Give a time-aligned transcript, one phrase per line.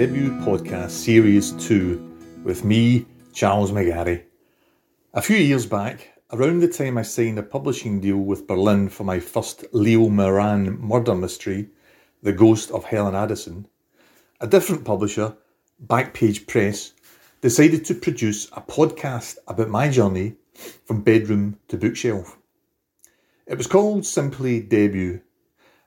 [0.00, 3.04] Debut podcast series 2 with me,
[3.34, 4.22] Charles McGarry.
[5.12, 9.04] A few years back, around the time I signed a publishing deal with Birlinn for
[9.04, 11.68] my first Leo Moran murder mystery,
[12.22, 13.68] The Ghost of Helen Addison,
[14.40, 15.36] a different publisher,
[15.86, 16.94] Backpage Press,
[17.42, 20.36] decided to produce a podcast about my journey
[20.86, 22.38] from bedroom to bookshelf.
[23.46, 25.20] It was called simply Debut,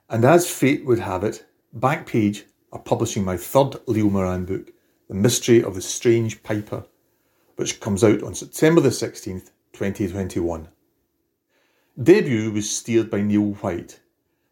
[0.08, 1.44] and as fate would have it,
[1.76, 2.44] Backpage
[2.74, 4.72] are publishing my third Leo Moran book,
[5.08, 6.84] The Mystery of the Strange Piper,
[7.54, 10.66] which comes out on September the 16th, 2021.
[12.02, 14.00] Debut was steered by Neil White,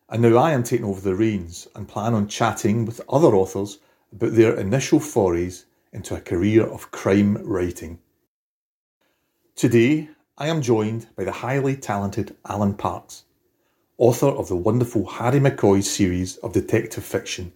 [0.09, 3.81] and now I am taking over the reins and plan on chatting with other authors
[4.13, 7.99] about their initial forays into a career of crime writing.
[9.57, 13.25] Today, I am joined by the highly talented Alan Parks,
[13.99, 17.53] author of the wonderful Harry McCoy series of detective fiction,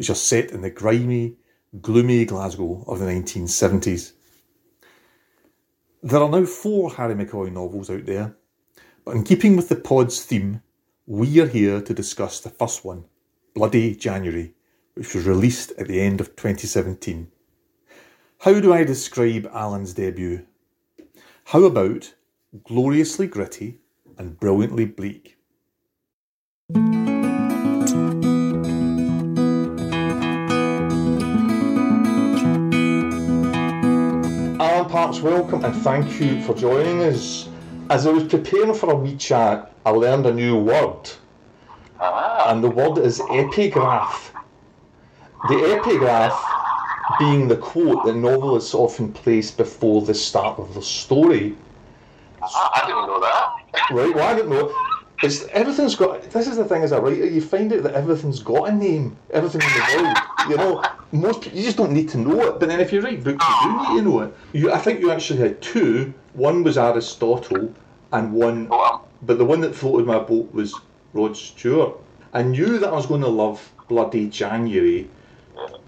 [0.00, 1.34] which are set in the grimy,
[1.82, 4.12] gloomy Glasgow of the 1970s.
[6.02, 8.34] There are now four Harry McCoy novels out there,
[9.04, 10.62] but in keeping with the pod's theme,
[11.04, 13.04] we are here to discuss the first one,
[13.54, 14.54] Bloody January,
[14.94, 17.30] which was released at the end of 2017.
[18.38, 20.46] How do I describe Alan's debut?
[21.44, 22.14] How about
[22.64, 23.80] gloriously gritty
[24.16, 25.39] and brilliantly bleak?
[35.00, 37.48] Parks, welcome and thank you for joining us.
[37.88, 41.10] As I was preparing for a wee chat, I learned a new word,
[41.98, 44.30] Ah, and the word is epigraph.
[45.48, 46.38] The epigraph
[47.18, 51.56] being the quote that novelists often place before the start of the story.
[52.42, 53.54] I didn't know that.
[53.92, 54.70] Right, well, I didn't know.
[55.22, 56.24] It's, everything's got.
[56.24, 59.16] This is the thing as a writer, you find out that everything's got a name.
[59.30, 60.18] Everything in the world,
[60.50, 60.84] you know.
[61.12, 62.60] Most you just don't need to know it.
[62.60, 64.34] But then if you write books, you do need to know it.
[64.52, 66.14] You, I think you actually had two.
[66.34, 67.74] One was Aristotle,
[68.12, 68.68] and one.
[68.70, 70.74] Oh, but the one that floated my boat was
[71.12, 71.96] Rod Stewart.
[72.32, 75.08] I knew that I was going to love Bloody January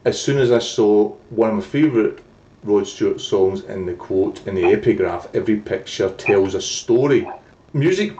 [0.05, 2.19] as soon as I saw one of my favourite
[2.65, 7.29] Rod Stewart songs in the quote, in the epigraph, every picture tells a story.
[7.73, 8.17] Music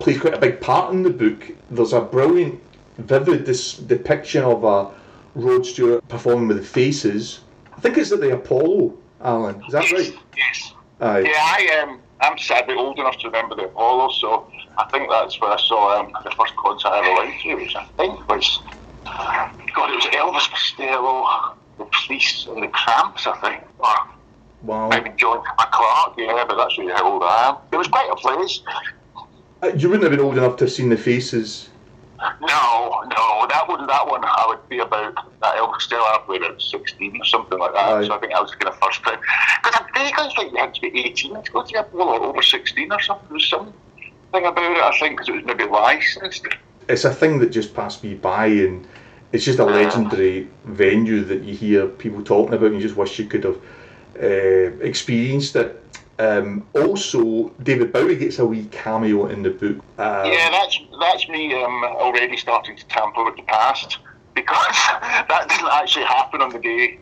[0.00, 1.50] plays quite a big part in the book.
[1.70, 2.60] There's a brilliant,
[2.98, 4.90] vivid dis- depiction of a
[5.38, 7.40] Rod Stewart performing with the faces.
[7.76, 9.62] I think it's at the Apollo, Alan.
[9.66, 10.12] Is that right?
[10.36, 10.72] yes.
[11.00, 11.20] Aye.
[11.20, 12.00] Yeah, I am.
[12.20, 16.00] I'm sadly old enough to remember the Apollo, so I think that's where I saw
[16.00, 18.60] um, the first concert I ever went to, which I think was
[19.04, 23.62] God, it was Elvis Costello, the Police, and the Cramps, I think.
[23.78, 23.94] Or
[24.62, 24.88] Wow.
[24.88, 27.56] maybe John McClark, yeah, but that's really how old I am.
[27.70, 28.60] It was quite a place.
[29.62, 31.68] Uh, You wouldn't have been old enough to have seen the faces.
[32.40, 36.02] No, no, that one, that one, I would be about that Elvis Costello.
[36.02, 37.88] I would be about sixteen or something like that.
[37.92, 38.06] Aye.
[38.06, 39.20] So I think that was kind of first time.
[39.62, 42.24] Because I vaguely think you had to be eighteen to go to a ball or
[42.24, 43.28] over sixteen or something.
[43.28, 43.74] There was something
[44.32, 44.82] about it.
[44.82, 46.46] I think because it was maybe licensed.
[46.88, 48.86] It's a thing that just passed me by, and
[49.32, 53.18] it's just a legendary venue that you hear people talking about, and you just wish
[53.18, 53.58] you could have
[54.20, 55.84] uh, experienced it.
[56.18, 59.76] Um, also, David Bowie gets a wee cameo in the book.
[59.98, 63.98] Um, Yeah, that's that's me um, already starting to tamper with the past
[64.34, 64.76] because
[65.28, 66.98] that didn't actually happen on the day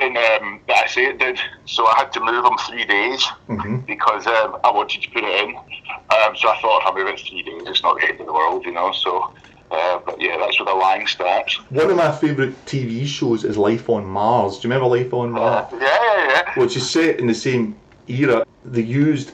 [0.00, 1.38] in, um, that I say it did.
[1.64, 3.86] So I had to move them three days mhm.
[3.86, 5.56] because um, I wanted to put it in.
[5.56, 8.26] Um, so I thought if I move it three days, it's not the end of
[8.26, 8.92] the world, you know.
[8.92, 9.32] So,
[9.70, 11.54] uh, but yeah, that's where the lying starts.
[11.70, 14.58] One of my favourite TV shows is Life on Mars.
[14.58, 15.66] Do you remember Life on Uh, Mars?
[15.72, 16.60] yeah, yeah, yeah.
[16.60, 17.76] Which is set in the same
[18.10, 18.46] era.
[18.64, 19.32] They used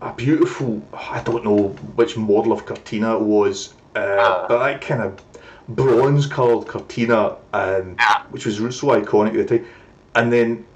[0.00, 5.02] a beautiful, I don't know which model of Cortina it was, uh, but that kind
[5.02, 5.20] of
[5.68, 7.96] bronze coloured Cortina, um,
[8.30, 9.66] which was so iconic at the time.
[10.14, 10.66] And then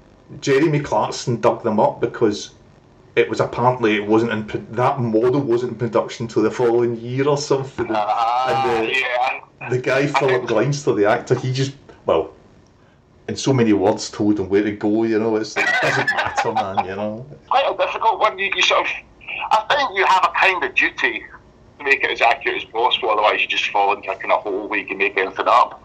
[0.41, 2.51] Jeremy Clarkson dug them up because
[3.15, 7.27] it was apparently it wasn't in that model wasn't in production till the following year
[7.27, 7.87] or something.
[7.89, 9.69] Uh, and the, yeah.
[9.69, 11.73] the guy Philip Glenister, the actor, he just
[12.05, 12.34] well,
[13.27, 15.03] in so many words, told him where to go.
[15.03, 16.85] You know, it's, it doesn't matter, man.
[16.85, 17.25] You know.
[17.47, 18.37] quite a difficult one.
[18.37, 18.87] You, you sort of,
[19.51, 21.25] I think you have a kind of duty
[21.79, 23.09] to make it as accurate as possible.
[23.11, 25.81] Otherwise, you just fall into a kind of hole where you can make anything up.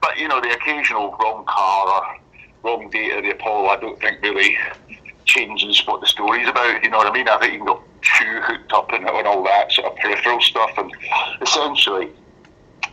[0.00, 2.16] But you know, the occasional wrong car or
[2.62, 4.56] wrong date of the Apollo, I don't think really
[5.24, 6.82] changes what the story's about.
[6.82, 7.28] You know what I mean?
[7.28, 9.96] I think you can go too hooked up in it and all that sort of
[9.98, 10.92] peripheral stuff, and
[11.42, 12.10] essentially.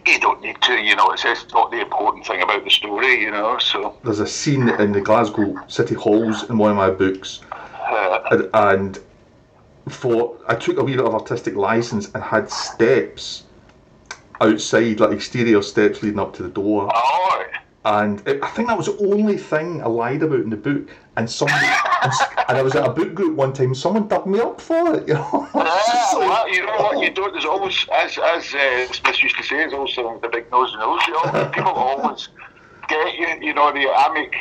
[0.05, 1.11] You don't need to, you know.
[1.11, 3.57] It's, it's not the important thing about the story, you know.
[3.59, 8.47] So, There's a scene in the Glasgow City Halls in one of my books, uh,
[8.53, 8.99] and,
[9.89, 13.43] for I took a wee bit of artistic license and had steps
[14.39, 16.89] outside, like exterior steps leading up to the door.
[16.93, 17.43] oh,
[17.85, 20.89] and it, I think that was the only thing I lied about in the book.
[21.17, 21.65] And somebody,
[22.03, 22.11] and,
[22.47, 23.75] and I was at a book group one time.
[23.75, 25.07] Someone dug me up for it.
[25.09, 26.99] You know, just like- well, you know what?
[27.03, 27.33] You don't.
[27.33, 30.79] There's always, as as uh, Smith used to say, there's also the big nose and
[30.79, 31.01] nose.
[31.07, 32.29] You know, people always
[32.87, 33.27] get you.
[33.47, 34.35] You know, the I make.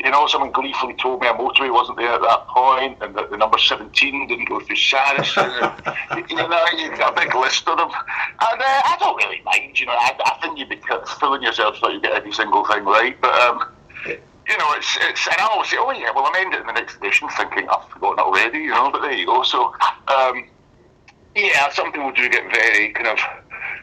[0.00, 3.30] You know, someone gleefully told me a motorway wasn't there at that point, and that
[3.30, 5.26] the number 17 didn't go through and,
[6.30, 7.88] you know, you got a big list of them.
[7.90, 10.80] And uh, I don't really mind, you know, I, I think you'd be
[11.18, 13.20] fooling yourself that you get every single thing right.
[13.20, 13.64] But, um,
[14.48, 16.66] you know, it's, it's, and I always say, oh yeah, well, I'll end it in
[16.66, 19.42] the next edition thinking I've forgotten already, you know, but there you go.
[19.42, 19.74] So,
[20.08, 20.44] um,
[21.36, 23.18] yeah, some people do get very kind of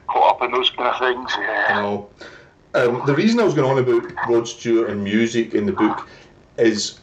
[0.08, 1.32] caught up in those kind of things.
[1.38, 1.82] Yeah.
[1.82, 2.10] No.
[2.74, 6.08] Um, the reason I was going on about Rod Stewart and music in the book
[6.58, 7.00] is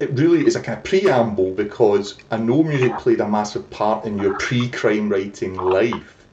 [0.00, 4.04] it really is a kind of preamble because I know music played a massive part
[4.04, 6.26] in your pre-crime writing life.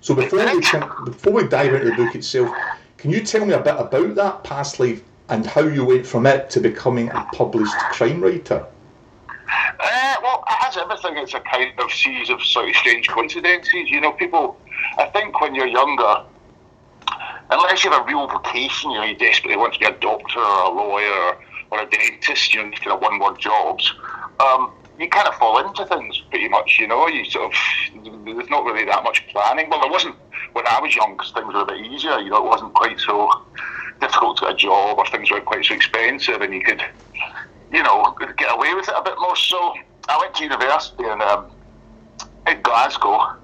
[0.00, 2.54] So before we can, before we dive into the book itself,
[2.98, 6.26] can you tell me a bit about that past life and how you went from
[6.26, 8.64] it to becoming a published crime writer?
[9.80, 13.90] Uh, well, as everything, it's a kind of series of sort of strange coincidences.
[13.90, 14.58] You know, people,
[14.98, 16.22] I think when you're younger,
[17.50, 20.40] unless you have a real vocation, you know, you desperately want to be a doctor
[20.40, 21.36] or a lawyer
[21.70, 23.92] or a dentist, you know, kind of one word jobs,
[24.40, 27.06] um, you kind of fall into things pretty much, you know.
[27.06, 29.68] You sort of, there's not really that much planning.
[29.68, 30.16] Well, there wasn't
[30.52, 32.98] when I was young because things were a bit easier, you know, it wasn't quite
[33.00, 33.30] so
[34.00, 36.82] difficult to get a job or things weren't quite so expensive and you could,
[37.72, 39.36] you know, get away with it a bit more.
[39.36, 39.74] So
[40.08, 41.50] I went to university in, um,
[42.46, 43.36] in Glasgow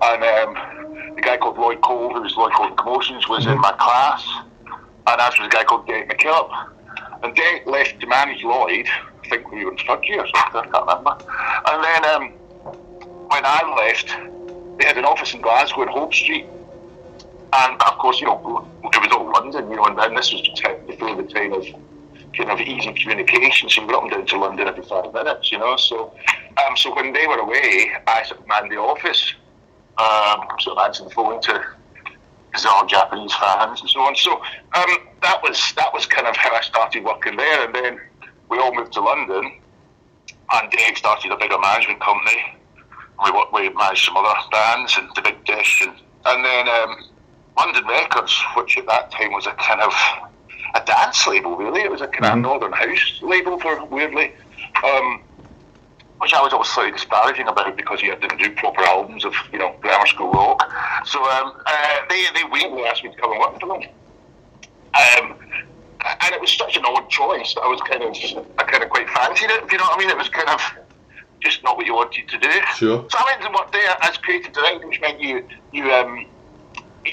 [0.00, 3.58] and um, the guy called Lloyd Cole, who was Lloyd Cole in Commotions, was in
[3.58, 4.24] my class,
[4.64, 6.70] and as was a guy called Derek McKillop.
[7.22, 8.86] And Derek left to manage Lloyd,
[9.24, 11.18] I think we were in third year or something, I can't remember.
[11.66, 12.30] And then um,
[13.28, 14.08] when I left,
[14.78, 16.46] they had an office in Glasgow in Hope Street.
[17.52, 20.42] And of course, you know, it was all London, you know, and then this was
[20.86, 21.64] before the time of
[22.36, 25.58] kind of easy communication, so you up and down to London every five minutes, you
[25.58, 25.76] know.
[25.76, 26.12] So,
[26.66, 29.34] um, so when they were away, I sort of manned the office,
[29.96, 31.64] um, sort of answering the phone to
[32.52, 34.16] bizarre Japanese fans and so on.
[34.16, 34.32] So
[34.74, 38.00] um, that was that was kind of how I started working there, and then
[38.50, 39.52] we all moved to London,
[40.52, 42.58] and Dave started a bigger management company.
[43.24, 45.94] We we managed some other bands and the Big Dish, and
[46.26, 46.96] and then um,
[47.58, 49.92] London Records, which at that time was a kind of
[50.74, 51.82] a dance label, really.
[51.82, 54.32] It was a kind of Northern House label for weirdly.
[54.84, 55.22] Um,
[56.20, 59.58] which I was always slightly disparaging about because you didn't do proper albums of, you
[59.58, 60.68] know, grammar school rock.
[61.04, 63.88] So um, uh, they they weirdly asked me to come and work for them.
[64.98, 65.36] Um,
[66.04, 68.16] and it was such an odd choice that I was kind of,
[68.58, 69.64] I kind of quite fancied it.
[69.64, 70.10] If you know what I mean?
[70.10, 70.60] It was kind of
[71.40, 72.50] just not what you wanted to do.
[72.74, 73.06] Sure.
[73.08, 76.26] So I went and worked there as creative director, which meant you you um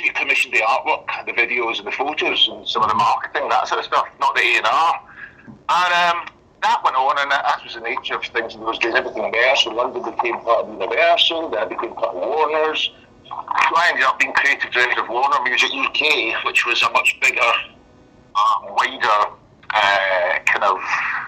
[0.04, 3.68] you commissioned the artwork, the videos, and the photos, and some of the marketing, that
[3.68, 5.02] sort of stuff, not the A and R.
[5.48, 6.28] And um,
[6.62, 8.96] that went on, and that was the nature of things in those days.
[8.96, 12.92] Everything there, so London became part of Universal, then it became part of Warner's.
[13.26, 17.18] So I ended up being creative director of Warner Music UK, which was a much
[17.22, 19.32] bigger, uh, wider
[19.74, 20.80] uh, kind of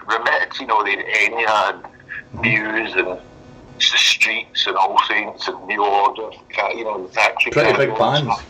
[0.07, 0.59] remit.
[0.59, 3.21] You know, the Enya and Muse and the
[3.79, 6.31] Streets and All Saints and New Order,
[6.75, 7.51] you know, the Factory.
[7.51, 8.41] Pretty big bands.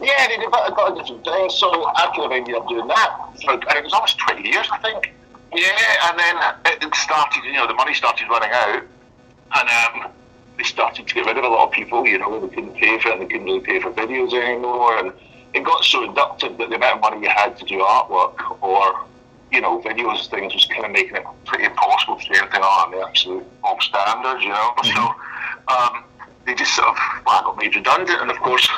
[0.00, 1.54] Yeah, they did a lot of different things.
[1.54, 3.10] So I kind of ended up doing that.
[3.44, 5.12] For, and it was almost 20 years, I think.
[5.52, 6.36] Yeah, and then
[6.82, 8.82] it started, you know, the money started running out.
[9.52, 10.12] And um,
[10.56, 12.98] they started to get rid of a lot of people, you know, they couldn't pay
[12.98, 14.96] for it and they couldn't really pay for videos anymore.
[14.98, 15.12] And
[15.54, 19.06] it got so reductive that the amount of money you had to do artwork or,
[19.50, 22.62] you know, videos and things was kind of making it pretty impossible to do anything
[22.62, 24.74] on the absolute bog standards, you know.
[24.84, 25.14] So
[25.68, 26.04] um,
[26.50, 28.20] they just sort of, well, I got made redundant.
[28.20, 28.68] And of course,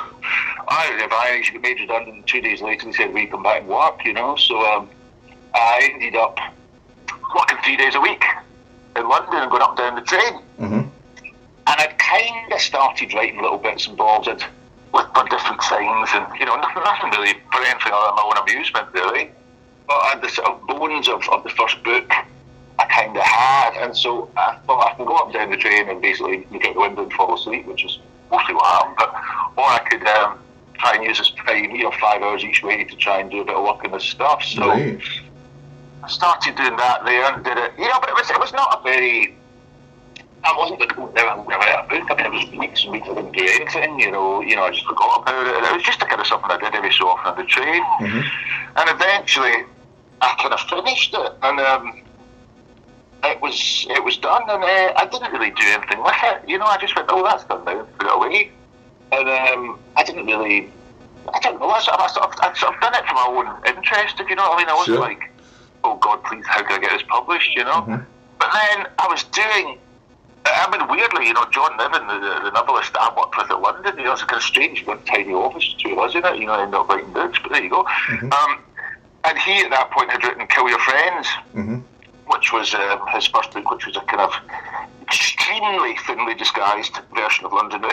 [0.69, 3.63] I, if I actually got made redundant two days later, they said, we come back
[3.63, 4.37] and work, you know.
[4.37, 4.91] So um,
[5.55, 6.39] I ended up
[7.35, 8.23] working three days a week
[8.97, 10.43] in London and going up and down the train.
[10.61, 10.89] Mm-hmm.
[11.65, 14.45] And I'd kind of started writing little bits and bobs with,
[14.93, 18.49] with different things, and you know, nothing, nothing really for anything other than my own
[18.49, 19.31] amusement, really.
[19.87, 22.13] But I had the sort of bones of, of the first book
[22.79, 25.57] I kind of had, and so I thought I can go up and down the
[25.57, 27.99] train and basically look out the window and fall asleep, which is
[28.31, 28.97] mostly what happened.
[28.99, 29.09] But
[29.57, 30.39] or I could um,
[30.75, 33.43] try and use this time, you know, five hours each way to try and do
[33.43, 34.43] a bit of work on this stuff.
[34.43, 35.01] So Right.
[36.05, 38.53] I started doing that there and did it, you know, but it was it was
[38.53, 39.37] not a very.
[40.45, 42.11] I wasn't going to go down and write a book.
[42.11, 44.41] I mean, it was weeks and weeks I didn't do anything, you know.
[44.41, 45.55] You know, I just forgot about it.
[45.63, 47.81] It was just a kind of something I did every so often on the train.
[48.75, 49.53] And eventually,
[50.21, 52.02] I kind of finished it, and um,
[53.25, 56.49] it was it was done, and uh, I didn't really do anything with it.
[56.49, 58.51] You know, I just went, oh, that's done now, put it away,
[59.13, 60.71] and um, I didn't really.
[61.33, 61.71] I don't know.
[61.71, 64.19] I sort of, I sort of, I'd sort of done it for my own interest,
[64.19, 64.69] if you know what I mean.
[64.69, 65.07] I wasn't Sure.
[65.07, 65.31] like,
[65.85, 67.55] oh God, please, how can I get this published?
[67.55, 68.05] You know.
[68.39, 69.79] But then I was doing.
[70.45, 73.61] I mean, weirdly, you know, John Niven, the, the, novelist that I worked with at
[73.61, 76.47] London, you know, it's a kind of strange, one tiny office, us in it, you
[76.47, 77.87] know, I ended up writing books, but there you go.
[78.11, 78.59] Um,
[79.23, 81.29] and he, at that point, had written Kill Your Friends,
[82.27, 84.33] which was um, his first book, which was a kind of
[85.03, 87.85] extremely thinly disguised version of London.
[87.85, 87.91] um,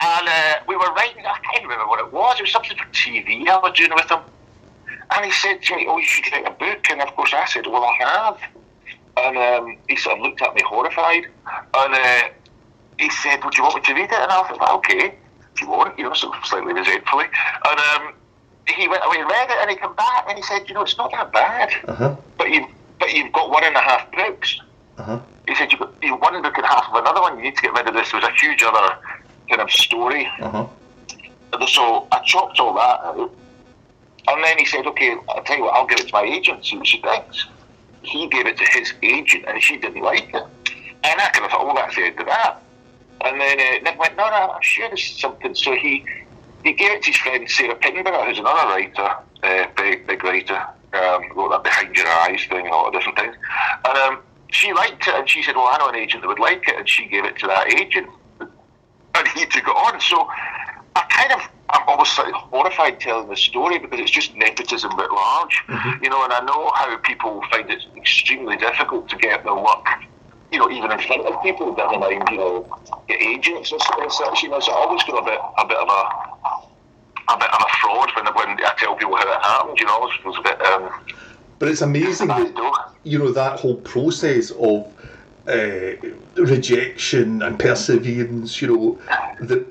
[0.00, 2.86] and uh, we were writing, I can't remember what it was, it was something for
[2.86, 4.20] TV I was doing with him.
[5.10, 6.90] And he said to me, Oh, you should write a book.
[6.90, 8.38] And of course, I said, Well, I have.
[9.16, 11.26] And um, he sort of looked at me horrified.
[11.74, 12.28] And uh,
[12.98, 14.12] he said, Would you want me to read it?
[14.12, 15.14] And I thought, well, Okay,
[15.54, 17.26] if you want, you know, sort of slightly resentfully.
[17.68, 18.14] And um,
[18.68, 20.82] he went away and read it, and he came back and he said, You know,
[20.82, 21.72] it's not that bad.
[21.86, 22.16] Uh-huh.
[22.38, 22.66] But you,
[22.98, 24.60] but you've got one and a half books.
[24.98, 25.20] Uh-huh.
[25.48, 27.36] He said you've got you've one book and a half of another one.
[27.36, 28.10] You need to get rid of this.
[28.10, 28.96] There was a huge other
[29.48, 30.26] kind of story.
[30.40, 30.66] Uh-huh.
[31.68, 33.30] So I chopped all that out.
[34.26, 36.64] And then he said, okay, I'll tell you what, I'll give it to my agent,
[36.64, 37.46] see what she thinks.
[38.02, 40.44] He gave it to his agent and she didn't like it.
[41.04, 42.62] And I kind of thought, well, that's the end of that.
[43.24, 45.54] And then uh, Nick went, no, no, I'm sure this is something.
[45.54, 46.04] So he,
[46.64, 50.66] he gave it to his friend Sarah Pinborough, who's another writer, uh, big, big writer,
[50.94, 53.36] um, wrote that Behind Your Eyes thing and all the different things.
[53.84, 56.38] And um, she liked it and she said, well, I know an agent that would
[56.38, 56.76] like it.
[56.76, 58.08] And she gave it to that agent
[58.40, 60.00] and he took it on.
[60.00, 60.26] So
[60.96, 61.40] I kind of,
[61.70, 65.62] I'm almost slightly horrified telling the story because it's just nepotism at large,
[66.02, 66.22] you know.
[66.24, 69.86] And I know how people find it extremely difficult to get their work,
[70.54, 71.74] you know, even in front of people.
[71.74, 75.24] Never mind, you know, agents and and such, You know, so I always got a
[75.24, 76.02] bit, a bit of a,
[77.32, 79.78] a bit of a fraud when when I tell people how it happened.
[79.80, 80.62] You know, I always feels a bit.
[80.62, 80.90] Um,
[81.58, 84.86] But it's amazing that you know that whole process of
[85.48, 85.96] uh,
[86.36, 88.62] rejection and perseverance.
[88.62, 88.98] You know
[89.40, 89.66] that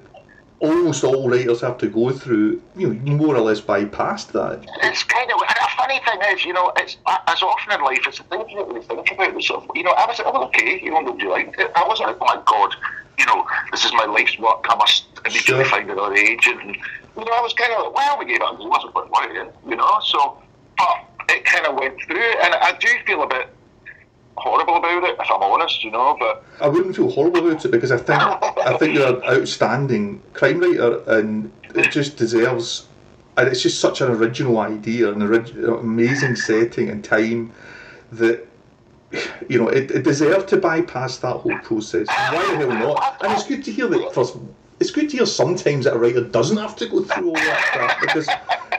[0.60, 2.62] almost all writers have to go through.
[2.76, 4.66] You know, more or less bypass that.
[4.82, 5.40] It's kind of
[5.78, 8.70] funny thing is, you know, it's as often in life, it's the thing you don't
[8.70, 9.42] really think about.
[9.44, 11.72] Sort of, you know, I was like, oh, okay, you know, nobody liked it.
[11.76, 12.76] I wasn't like, oh my god,
[13.18, 14.66] you know, this is my life's work.
[14.70, 15.66] I must immediately Sure.
[15.66, 16.62] find another agent.
[16.62, 18.60] And, you know, I was kind of like, well, we gave up.
[18.60, 20.00] It wasn't worth worrying, you know.
[20.06, 20.38] So,
[20.78, 23.50] but it kind of went through, and I do feel a bit
[24.36, 26.18] horrible about it, if I'm honest, you know.
[26.20, 30.22] But I wouldn't feel horrible about it because I think I think you're an outstanding
[30.34, 32.88] crime writer and it just deserves.
[33.38, 37.52] And it's just such an original idea, an orig- amazing setting and time
[38.12, 38.48] that
[39.48, 42.08] you know it, it deserved to bypass that whole process.
[42.08, 43.18] Why the hell not?
[43.24, 44.14] And it's good to hear that.
[44.14, 44.38] First,
[44.80, 47.70] it's good to hear sometimes that a writer doesn't have to go through all that
[47.72, 48.28] crap because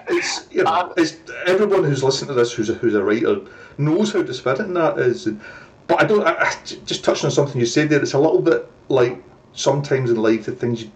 [0.08, 3.40] it's you know um, it's everyone who's listening to this who's a, who's a writer
[3.78, 5.26] knows how dispiriting that is.
[5.26, 5.40] And,
[5.86, 6.26] but I don't.
[6.26, 10.10] I, I, just touching on something you said there, it's a little bit like sometimes
[10.10, 10.90] in life the things you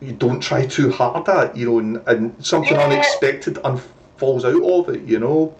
[0.00, 2.84] you don't try too hard at, you know, and, and something Yeah.
[2.84, 3.80] unexpected un-
[4.16, 5.54] falls out of it, you know.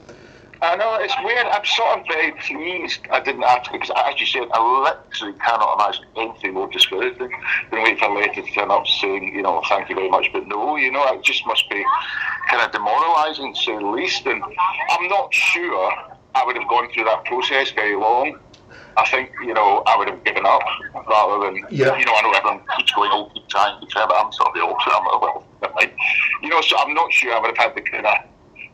[0.62, 1.47] I know it's weird.
[1.47, 5.75] I'm sort of very pleased I didn't to because, as you said, I literally cannot
[5.80, 7.30] imagine anything more discouraging
[7.70, 10.28] than wait for a letter to turn up saying, you know, thank you very much,
[10.35, 11.82] but no, you know, it just must be
[12.50, 14.26] kind of demoralising to say the least.
[14.26, 14.42] And
[14.90, 15.92] I'm not sure
[16.35, 18.38] I would have gone through that process very long.
[19.00, 20.61] I think, you know, I would have given up
[21.09, 21.97] rather than, Yeah.
[21.97, 24.49] you know, I know everyone keeps going, oh, keep trying, keep trying, but I'm sort
[24.49, 24.92] of the opposite.
[24.95, 25.45] I'm like, well.
[26.42, 28.16] You know, so I'm not sure I would have had the kind of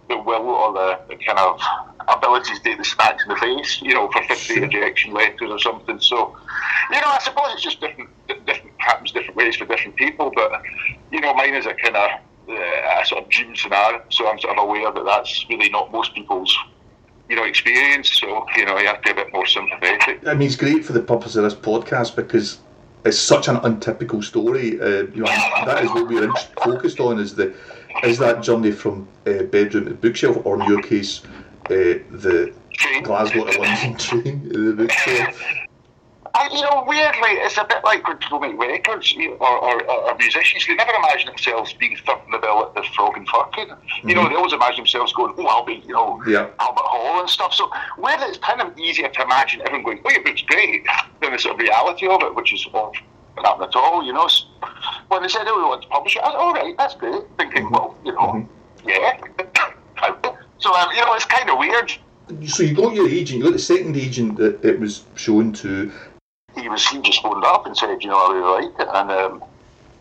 [0.09, 1.61] the will or the, the kind of
[2.09, 5.59] ability to take the smacks in the face, you know, for 50 rejection letters or
[5.59, 5.99] something.
[6.01, 6.37] So,
[6.93, 10.31] you know, I suppose it's just different, di- different happens different ways for different people,
[10.35, 10.63] but,
[11.11, 12.11] you know, mine is a kind of
[12.49, 15.91] uh, a sort of dream scenario, so I'm sort of aware that that's really not
[15.91, 16.57] most people's,
[17.29, 20.27] you know, experience, so, you know, you have to be a bit more sympathetic.
[20.27, 22.59] I mean, it's great for the purpose of this podcast because
[23.05, 24.81] it's such an untypical story.
[24.81, 25.27] Uh, you know,
[25.65, 27.55] that is what we're focused on is the
[28.05, 31.23] is that journey from uh, bedroom to bookshelf, or in your case,
[31.71, 32.53] uh, the
[33.03, 34.91] Glasgow to London train in the book
[36.37, 40.15] I, you know, weirdly, it's a bit like when people make records or, or, or,
[40.19, 40.67] musicians.
[40.67, 43.69] They never imagine themselves being third in the bill at the Frog and Firkin.
[43.69, 44.09] Mm-hmm.
[44.09, 44.31] You know, mm-hmm.
[44.31, 46.51] they always imagine themselves going, oh, I'll be, you know, yeah.
[46.61, 47.55] Albert Hall and stuff.
[47.55, 50.85] So, weirdly, it's kind of easier to imagine everyone going, oh, your book's great,
[51.23, 52.93] than the sort of reality of it, which is well,
[53.39, 54.29] not at all, you know.
[55.09, 57.23] When they said, oh, we want to publish it, I said, all right, that's great.
[57.39, 57.75] Thinking, mm-hmm.
[57.75, 58.89] well, you know, mm-hmm.
[58.89, 60.35] yeah.
[60.59, 61.93] so, um, you know, it's kind of weird.
[62.47, 65.93] So you got your agent, you got the second agent that it was shown to,
[66.57, 69.11] he was he just phoned up and said, you know, I really like it, and
[69.11, 69.45] um,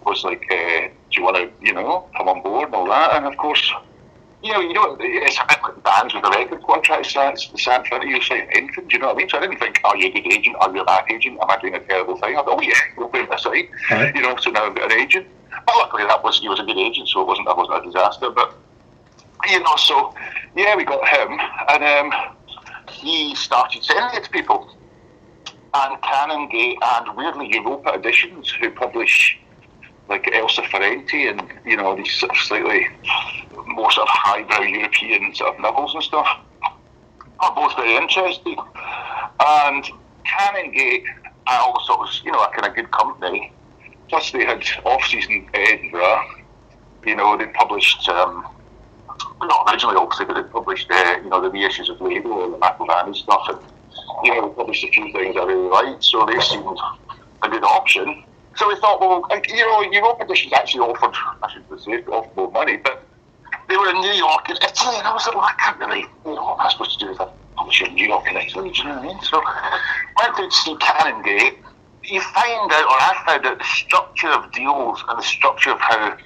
[0.06, 3.16] was like, uh, do you want to, you know, come on board and all that?
[3.16, 3.72] And of course,
[4.44, 7.08] you know, you know, it's a bit like bands with a record contract.
[7.16, 8.04] It's the same thing.
[8.04, 9.30] You say anything, do you know what I mean?
[9.30, 10.56] So I didn't think, are you a good agent?
[10.60, 11.40] Are you a bad agent?
[11.42, 12.36] Am I doing a terrible thing?
[12.36, 13.46] I thought, oh yeah, we'll put this.
[13.46, 14.16] Right.
[14.16, 15.28] You know, so now I've got an agent.
[15.66, 17.86] But luckily, that was he was a good agent, so it wasn't that wasn't a
[17.86, 18.30] disaster.
[18.30, 18.54] But
[19.50, 20.14] you know, so
[20.56, 22.36] yeah, we got him, and um,
[22.92, 24.70] he started sending it to people
[25.84, 29.38] and Canongate and weirdly Europa Editions, who publish
[30.08, 32.88] like Elena Ferrante and you know these sort of slightly
[33.66, 36.28] more sort of highbrow European sort of novels and stuff,
[37.40, 38.58] are both very interesting.
[39.40, 39.84] And
[40.26, 41.06] Canongate
[41.48, 43.52] are also you know a kind of good company.
[44.08, 46.22] Plus they had offices in Edinburgh.
[47.06, 48.08] You know they published.
[48.10, 48.48] Um,
[49.42, 52.58] not originally, obviously, but they published, uh, you know, the reissues of Laidlaw and the
[52.58, 53.60] McIlvanney stuff, and
[54.24, 56.66] you know, published a few things I really liked, so they seemed
[57.44, 58.24] a good option.
[58.56, 62.52] So we thought, well, you know, Europa Editions actually offered, I should say, offered more
[62.52, 63.04] money, but
[63.68, 66.06] they were in New York and Italy, and I was like, well, I can't really,
[66.26, 68.38] you know, what am I supposed to do with a publisher in New York and
[68.38, 69.22] Italy, do you know what I mean?
[69.22, 69.42] So
[70.18, 71.58] went to see Canongate.
[72.04, 75.80] You find out, or I found out, the structure of deals and the structure of
[75.80, 76.18] how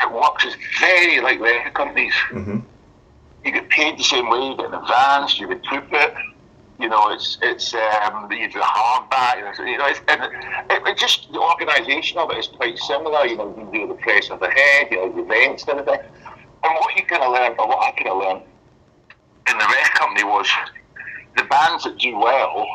[0.00, 2.14] it works is very like record companies.
[2.30, 2.58] Mm-hmm.
[3.44, 6.16] You get paid the same way, you get an advance, you get throughput
[6.80, 9.36] you know, it's it's um, you do the hardback.
[9.58, 10.22] You know, it's, and
[10.70, 13.26] it, it, just the organisation of it is quite similar.
[13.26, 16.00] You know, you do the press of the head, you know, the events and everything.
[16.64, 18.42] And what you kind of learn, or what I kind of learned
[19.50, 20.48] in the rec company was
[21.36, 22.66] the bands that do well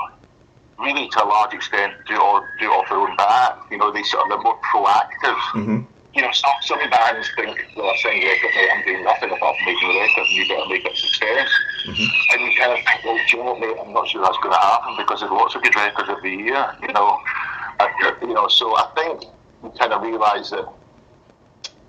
[0.79, 3.57] really to a large extent do all do off their own back.
[3.69, 5.39] You know, they sort of they're more proactive.
[5.53, 9.55] Mm-hmm you know, some, some bands think, well, I sing record, I'm doing nothing apart
[9.55, 11.47] from making a record, and you better make it a success.
[11.87, 12.33] Mm-hmm.
[12.35, 14.35] And you kind of think, well, do you know what, mate, I'm not sure that's
[14.43, 17.17] going to happen because there's lots of good records every year, you know.
[17.79, 19.31] And, you know, so I think
[19.63, 20.67] you kind of realise that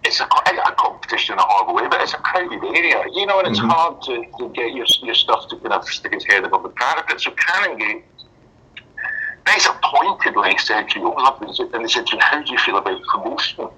[0.04, 3.40] it's a, a competition in a horrible way, but it's a crowded area, you know,
[3.40, 3.74] and it's mm-hmm.
[3.74, 6.70] hard to, to get your, your stuff to kind of stick its head above the
[6.70, 7.20] parapet.
[7.20, 8.04] So Canongate
[9.82, 13.68] pointedly said to you, and they said to you, how do you feel about promotion?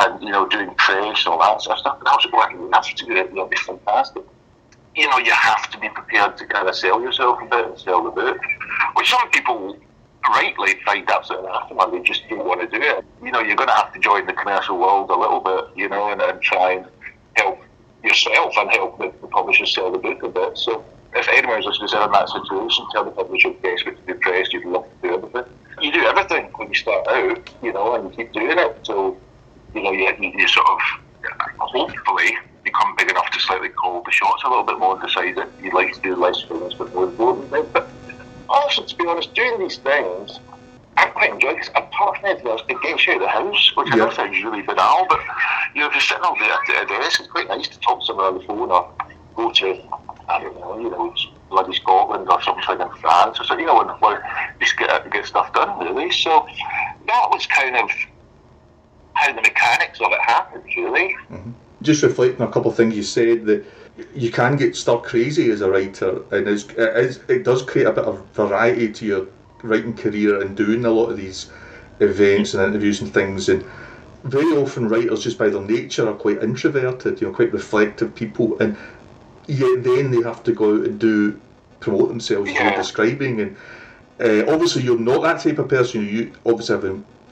[0.00, 1.98] And you know doing press and all that sort of stuff.
[1.98, 3.14] And I was you have to do.
[3.14, 4.22] That'll be fantastic.
[4.96, 7.78] You know, you have to be prepared to kind of sell yourself a bit and
[7.78, 8.38] sell the book,
[8.94, 9.76] which some people
[10.28, 11.90] rightly find absolutely anathema.
[11.90, 13.04] They just don't want to do it.
[13.22, 15.88] You know, you're going to have to join the commercial world a little bit, you
[15.88, 16.86] know, and, and try and
[17.34, 17.60] help
[18.04, 20.56] yourself and help the, the publishers sell the book a bit.
[20.56, 24.64] So if anyone's listening in that situation, tell the publisher desperate to be pressed, you'd
[24.64, 25.52] love to do everything.
[25.80, 28.78] You do everything when you start out, you know, and you keep doing it.
[28.84, 29.16] So
[29.74, 30.80] you know, you, you sort of
[31.58, 35.36] hopefully become big enough to slightly call the shots a little bit more and decide
[35.36, 37.66] that you'd like to do less things but more important things.
[37.72, 37.88] But
[38.48, 40.38] also, to be honest, doing these things,
[40.96, 43.72] I quite enjoy because apart from anything else, it gets you out of the house,
[43.76, 43.94] which yeah.
[43.94, 45.20] I know sounds really banal, but
[45.74, 48.00] you know, if you're sitting all day at a desk, it's quite nice to talk
[48.00, 48.92] to someone on the phone or
[49.34, 49.82] go to,
[50.28, 51.14] I don't know, you know,
[51.50, 55.26] bloody Scotland or something in France or something, you know, and, and just get, get
[55.26, 56.10] stuff done, really.
[56.12, 56.46] So
[57.06, 57.90] that was kind of
[59.24, 61.14] how the mechanics of it happens, really.
[61.30, 61.52] Mm-hmm.
[61.82, 63.64] Just reflecting a couple of things you said that
[64.14, 67.92] you can get stuck crazy as a writer, and it, is, it does create a
[67.92, 69.26] bit of variety to your
[69.62, 71.50] writing career and doing a lot of these
[72.00, 73.48] events and interviews and things.
[73.48, 73.64] And
[74.24, 78.58] very often, writers, just by their nature, are quite introverted, you know, quite reflective people,
[78.60, 78.76] and
[79.46, 81.40] yet then they have to go out and do
[81.80, 82.68] promote themselves, yeah.
[82.68, 83.40] you're describing.
[83.40, 83.56] And
[84.20, 86.06] uh, obviously, you're not that type of person.
[86.06, 86.84] You obviously have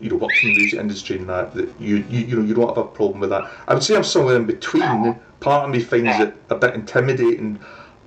[0.02, 2.54] you know works in the music industry and that that you, you you know you
[2.54, 3.50] don't have a problem with that.
[3.68, 5.18] I would say I'm somewhere in between.
[5.40, 7.58] Part of me finds it a bit intimidating,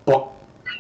[0.06, 0.30] but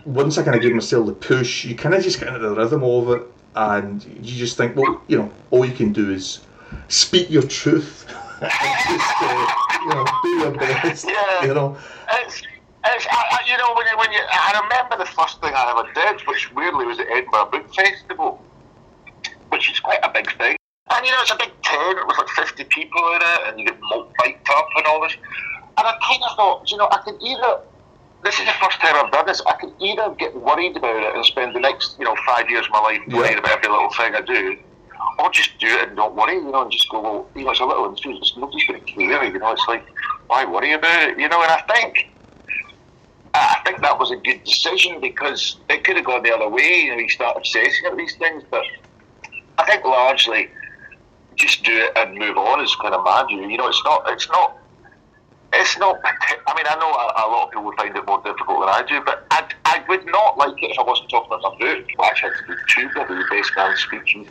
[0.05, 2.55] once I kind of give myself the push, you kind of just get into the
[2.55, 3.23] rhythm of it,
[3.55, 6.41] and you just think, well, you know, all you can do is
[6.87, 8.05] speak your truth,
[8.39, 11.45] just uh, you know, do your best, yeah.
[11.45, 11.77] you know.
[12.11, 12.41] It's,
[12.85, 15.91] it's, I, you know, when you, when you, I remember the first thing I ever
[15.93, 18.41] did, which weirdly was at Edinburgh Book Festival,
[19.49, 20.55] which is quite a big thing.
[20.91, 23.65] And you know, it's a big tent with like 50 people in it, and you
[23.65, 25.15] get mic'd up and all this.
[25.77, 27.59] And I kind of thought, you know, I can either
[28.23, 29.41] this is the first time I've done this.
[29.45, 32.65] I can either get worried about it and spend the next, you know, five years
[32.65, 33.17] of my life Yeah.
[33.17, 34.57] worrying about every little thing I do,
[35.19, 37.51] or just do it and don't worry, you know, and just go, well, you know,
[37.51, 39.85] it's a little it's nobody's going to care, you know, it's like,
[40.27, 41.97] why worry about it, you know, and I think,
[43.35, 46.81] I think that was a good decision because it could have gone the other way,
[46.85, 48.63] you know, you start obsessing about these things, but
[49.59, 50.49] I think largely
[51.35, 54.03] just do it and move on is kind of mad, you you know, it's not,
[54.07, 54.57] it's not,
[55.53, 55.99] it's not.
[56.03, 58.69] I mean, I know a, a lot of people would find it more difficult than
[58.69, 61.57] I do, but I, I would not like it if I wasn't talking about my
[61.59, 61.85] book.
[61.99, 64.27] I actually had to do two bloody best man speeches,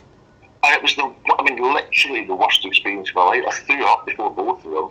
[0.63, 1.13] and it was the.
[1.37, 3.43] I mean, literally the worst experience of my life.
[3.47, 4.89] I threw up before both of them.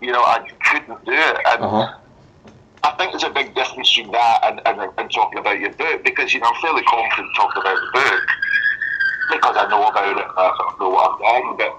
[0.00, 1.98] You know, I couldn't do it, and Uh-huh.
[2.84, 6.02] I think there's a big difference between that and, and, and talking about your book
[6.04, 8.26] because you know I'm fairly confident talking about the book
[9.32, 11.56] because I know about it and I sort of know what I've done.
[11.56, 11.72] But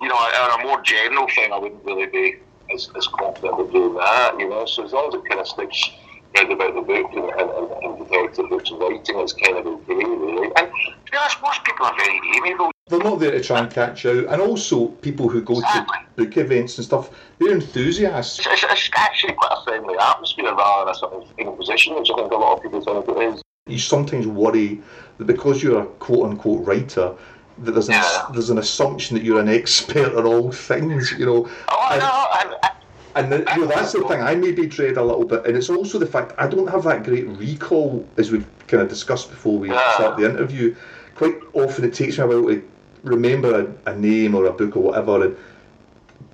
[0.00, 2.36] you know, on a more general thing, I wouldn't really be
[2.72, 4.38] as, as confident with doing that.
[4.38, 5.90] You know, so as long as it kind of sticks
[6.36, 9.94] read about the book and, and, and, and the book's writing, it's kind of okay,
[9.94, 10.50] really.
[10.56, 10.70] And
[11.06, 12.70] to be honest, most people are very amiable.
[12.88, 14.24] They're not there to try and catch out.
[14.26, 18.38] And also, people who go to book events and stuff, they're enthusiasts.
[18.38, 22.08] It's, it's, it's actually quite a friendly atmosphere rather than a sort of imposition, which
[22.10, 23.42] I think a lot of people think it is.
[23.68, 24.80] You sometimes worry
[25.18, 27.12] that because you're a quote unquote writer,
[27.58, 28.26] that there's an, Yeah.
[28.32, 31.48] there's an assumption that you're an expert on all things, you know.
[31.68, 32.72] Oh, And- no, and, and,
[33.14, 35.68] And the, you know, that's the thing I maybe dread a little bit, and it's
[35.70, 39.58] also the fact I don't have that great recall, as we've kind of discussed before
[39.58, 39.94] we Yeah.
[39.94, 40.74] start the interview.
[41.16, 42.62] Quite often it takes me a while to
[43.02, 45.36] remember a, a name or a book or whatever, and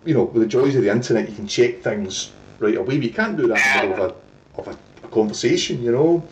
[0.04, 2.96] you know, with the joys of the internet, you can check things right away.
[2.98, 4.14] But you can't do that in the middle of
[4.58, 6.22] a, of a, a conversation, you know.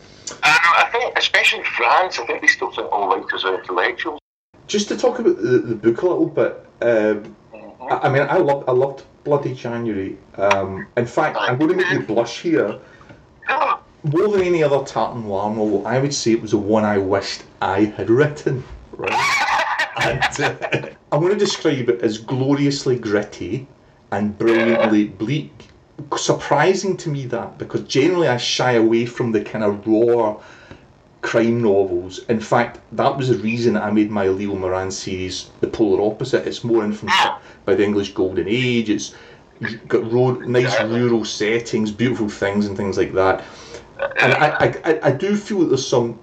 [0.43, 0.59] I
[1.03, 4.21] think, especially France, I think they still think all writers are intellectuals.
[4.67, 6.67] Just to talk about the, the book a little bit.
[6.81, 7.37] Um,
[7.81, 10.17] I, I mean, I loved I loved Bloody January.
[10.37, 12.79] Um, in fact, I'm going to make you blush here.
[14.05, 17.45] More than any other Tartan novel, I would say it was the one I wished
[17.61, 18.65] I had written.
[18.93, 19.93] Right?
[20.03, 23.69] and uh, I'm going to describe it as gloriously gritty
[24.11, 25.69] and brilliantly bleak.
[26.17, 30.41] Surprising to me that because generally I shy away from the kind of raw
[31.23, 32.19] crime novels.
[32.29, 36.47] In fact, that was the reason I made my Leo Moran series the polar opposite.
[36.47, 37.19] It's more influenced
[37.65, 38.91] by the English Golden Age.
[38.91, 39.15] It's
[39.89, 43.45] got road, nice rural settings, beautiful things, and things like that.
[44.17, 46.19] And I, I, I- I do feel that there's some.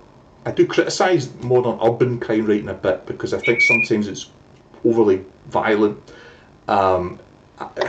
[0.45, 4.29] I do criticise modern urban crime writing a bit because I think sometimes it's
[4.85, 5.97] overly violent.
[6.67, 7.19] Um,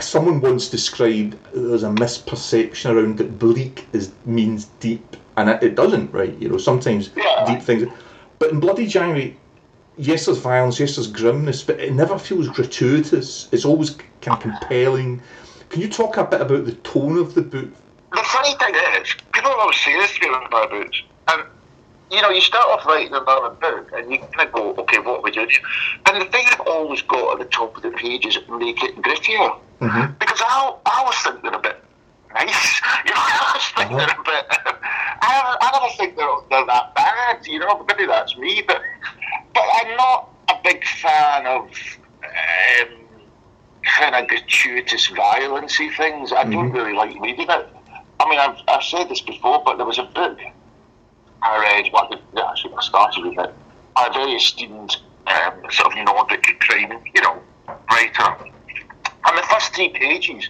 [0.01, 5.75] someone once described there's a misperception around that bleak is means deep, and it, it
[5.75, 6.35] doesn't, right?
[6.39, 7.45] You know, sometimes Yeah.
[7.45, 7.91] deep things.
[8.39, 9.37] But in Bloody January,
[9.97, 13.47] yes, there's violence, yes, there's grimness, but it never feels gratuitous.
[13.51, 13.91] It's always
[14.21, 15.21] kind of compelling.
[15.69, 17.69] Can you talk a bit about the tone of the book?
[18.11, 21.43] the funny thing is, people always say this to me about my books, and
[22.11, 25.19] you know, you start off writing another book, and you kind of go, okay, what
[25.19, 25.49] are we doing?
[25.49, 25.61] here?
[26.07, 28.95] And the thing I've always got at the top of the page is make it
[28.97, 30.13] grittier, mm-hmm.
[30.19, 31.83] because I, I always think they're a bit
[32.33, 32.81] nice.
[33.05, 33.87] You know, I always uh-huh.
[33.87, 34.80] think they're a bit.
[35.21, 37.45] I, I never think they're, they're that bad.
[37.45, 38.81] You know, maybe that's me, but
[39.53, 41.69] but I'm not a big fan of.
[42.23, 42.97] Um,
[43.83, 46.31] kind of gratuitous violency things.
[46.31, 47.69] I don't really like reading it.
[48.19, 50.37] I mean, I've, I've said this before, but there was a book
[51.41, 52.07] I read, well,
[52.47, 53.53] actually I started with it,
[53.97, 57.41] a very esteemed um, sort of Nordic crime, you know,
[57.89, 58.35] writer.
[59.25, 60.49] And the first three pages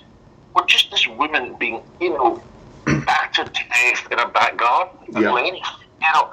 [0.56, 2.44] were just this woman being, you know,
[2.86, 5.32] battered to death in a back garden Yeah.
[5.32, 5.67] length,
[6.02, 6.30] you know.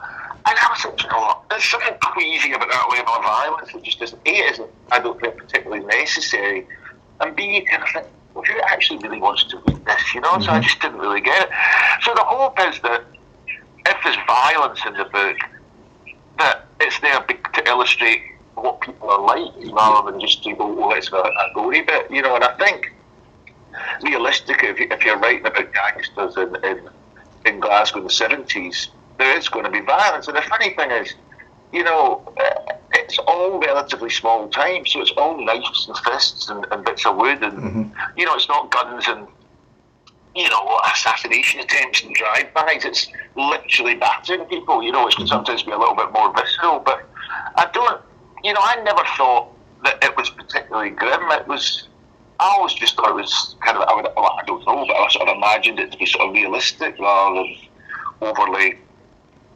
[0.47, 3.75] And I was thinking, you know what, there's something queasy about that level of violence.
[3.75, 6.67] It just isn't, A, it isn't, I don't think, particularly necessary.
[7.21, 10.21] And B, you kind of think, well, who actually really wants to read this, you
[10.21, 10.39] know?
[10.39, 10.63] So I mm-hmm.
[10.63, 11.51] just didn't really get it.
[12.03, 13.03] So the hope is that
[13.87, 15.37] if there's violence in the book,
[16.39, 18.23] that it's there to illustrate
[18.55, 22.11] what people are like rather than just to go, well, it's a, a gory bit,
[22.11, 22.35] you know.
[22.37, 22.93] And I think,
[24.03, 26.89] realistically, if, you, if you're writing about gangsters in, in,
[27.45, 30.29] in Glasgow in the 70s, there is going to be violence.
[30.29, 31.15] And the funny thing is,
[31.73, 36.67] you know, uh, it's all relatively small time, so it's all knives and fists and,
[36.71, 39.27] and bits of wood, and you know, it's not guns and
[40.35, 42.85] you know assassination attempts and drive-bys.
[42.85, 44.83] It's literally battering people.
[44.83, 46.81] You know, which can sometimes be a little bit more visceral.
[46.81, 47.09] But
[47.57, 48.01] I don't,
[48.45, 49.49] you know, I never thought
[49.85, 51.31] that it was particularly grim.
[51.33, 51.89] It was.
[52.41, 53.89] I always just thought it was kind of.
[53.89, 56.35] I, would, I don't know, but I sort of imagined it to be sort of
[56.35, 57.57] realistic rather than
[58.21, 58.79] overly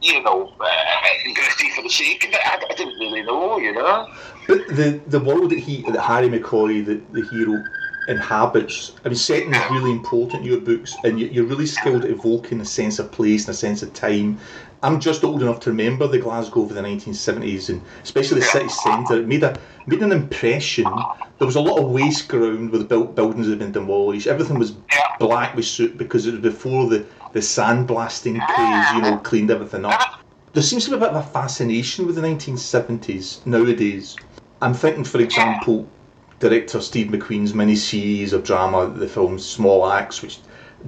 [0.03, 0.65] you know, uh,
[1.33, 2.39] gritty for the sake of it.
[2.45, 4.13] I, I didn't really know, you know.
[4.47, 7.63] But the the world that he that Harry McCoy, the, the hero,
[8.07, 12.11] inhabits, I mean, setting is really important in your books, and you're really skilled at
[12.11, 14.39] evoking a sense of place and a sense of time.
[14.83, 18.67] I'm just old enough to remember the Glasgow of the 1970s, and especially the city
[18.67, 19.19] centre.
[19.21, 20.85] It made a made an impression.
[21.37, 24.27] There was a lot of waste ground where the built buildings had been demolished.
[24.27, 24.75] Everything was
[25.19, 29.85] black with soot because it was before the the sandblasting craze, you know, cleaned everything
[29.85, 30.19] up.
[30.51, 34.17] There seems to be a bit of a fascination with the 1970s nowadays.
[34.61, 35.87] I'm thinking, for example,
[36.39, 40.39] director Steve McQueen's mini-series of drama, the film Small Axe, which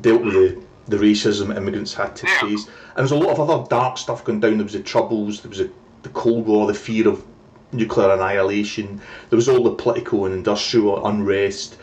[0.01, 2.67] dealt with the, the racism immigrants had to face.
[2.95, 4.57] And was a lot of other dark stuff going down.
[4.57, 7.23] There was the Troubles, there was the Cold War, the fear of
[7.71, 11.77] nuclear annihilation, there was all the political and industrial unrest.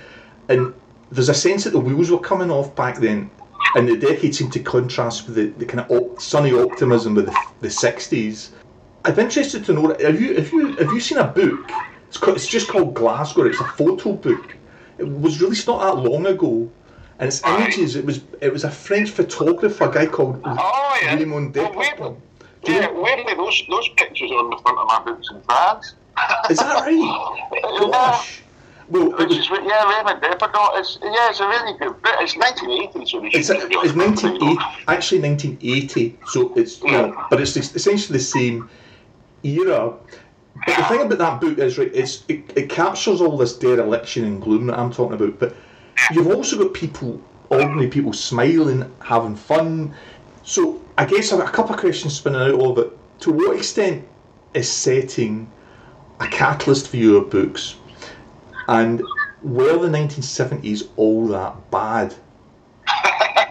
[0.48, 0.74] And
[1.10, 3.30] there's a sense that the wheels were coming off back then,
[3.76, 7.26] and the decade seemed to contrast with the, the kind of op- sunny optimism of
[7.26, 8.50] the, the 60s.
[9.04, 11.70] I'm interested to know have you have you have you seen a book?
[12.08, 13.46] It's it's just called Glasgow.
[13.46, 14.56] It's a photo book.
[14.98, 16.70] It was released not that long ago,
[17.18, 17.60] and it's Right.
[17.60, 17.96] images.
[17.96, 21.14] It was it was a French photographer, a guy called Oh, yeah.
[21.14, 22.14] Raymond Well, where-
[22.64, 25.94] Yeah, weirdly, those, those pictures are on the front of my books in France.
[26.50, 27.90] Is that right?
[27.92, 28.42] Gosh.
[28.88, 30.78] Well, Which was, is, yeah, Raymond Depardon.
[30.78, 32.14] It's, yeah, it's a really good book.
[32.20, 36.18] It's 1980, so it's, a, it's on 1980, actually 1980.
[36.26, 38.68] So it's you know, but it's essentially the same
[39.42, 39.94] era.
[40.66, 44.24] But the thing about that book is right, it's it, it captures all this dereliction
[44.24, 45.38] and gloom that I'm talking about.
[45.38, 45.54] But
[46.12, 49.94] you've also got people, ordinary people, smiling, having fun.
[50.42, 52.98] So I guess I've got a couple of questions spinning out of it.
[53.20, 54.06] To what extent
[54.54, 55.50] is setting
[56.20, 57.76] a catalyst for your books?
[58.68, 59.02] And
[59.42, 62.14] were the 1970s all that bad?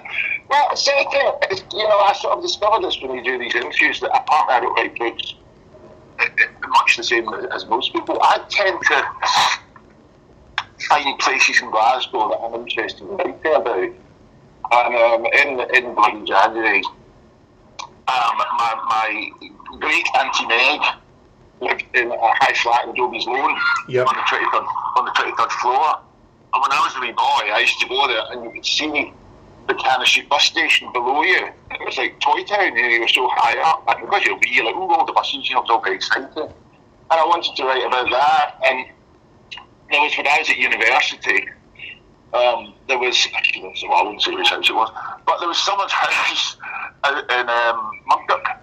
[0.50, 4.10] Well, it's- you know, I sort of discovered this when you do these interviews that
[4.16, 5.36] apart I don't write books,
[6.68, 8.20] much the same as most people.
[8.22, 9.06] I tend to
[10.82, 13.90] find places in Glasgow that I'm interested in writing about.
[14.74, 16.84] And um, in in bloody January,
[17.84, 19.30] um, my, my
[19.80, 20.82] great auntie Meg
[21.60, 23.56] lived in a high flat in Dobbie's Loan
[23.90, 24.08] Yep.
[24.08, 24.66] on the twenty third
[24.98, 26.00] on the twenty third floor.
[26.54, 28.66] And when I was a wee boy, I used to go there, and you could
[28.66, 28.88] see
[29.68, 31.48] the Buchanan Street bus station below you.
[31.72, 33.84] It was like Toy Town, you know, you were so high up.
[33.88, 35.82] And because you're wee, you're like, ooh, all the buses, you know, it was all
[35.82, 36.28] very exciting.
[36.36, 36.52] And
[37.10, 38.56] I wanted to write about that.
[38.66, 38.86] And
[39.92, 41.50] there was, when I was at university,
[42.34, 44.90] um, there was, actually, well, I wouldn't say which house it was,
[45.26, 46.58] but there was someone's house
[47.04, 48.58] out in um, Mugdock,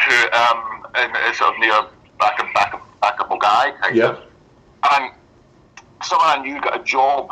[0.00, 1.86] who, um, in, uh, sort of near
[2.18, 4.22] back of, back of, back of Milngavie, kind of.
[4.92, 5.12] And
[6.02, 7.30] someone I knew got a job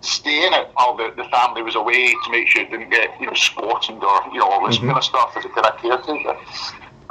[0.00, 3.26] staying at while the, the family was away to make sure it didn't get, you
[3.26, 6.36] know, squatted or, you know, all this kind of stuff as a kind of caretaker.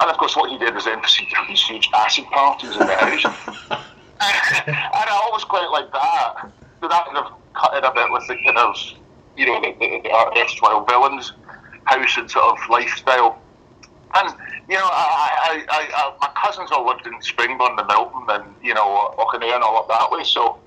[0.02, 2.72] And of course, what he did was then proceed to have these huge acid parties
[2.72, 3.84] in the house.
[4.68, 6.52] and I always quite like that.
[6.82, 8.76] So that kind of cut it a bit with the kind of,
[9.38, 11.34] you know, the, the, the erstwhile villains
[11.86, 13.42] house and sort of lifestyle.
[14.16, 14.34] And
[14.70, 18.74] you know, I, I, I, my cousins all lived in Springburn and Milton and you
[18.74, 20.24] know Auchinleer and all up that way.
[20.24, 20.60] So,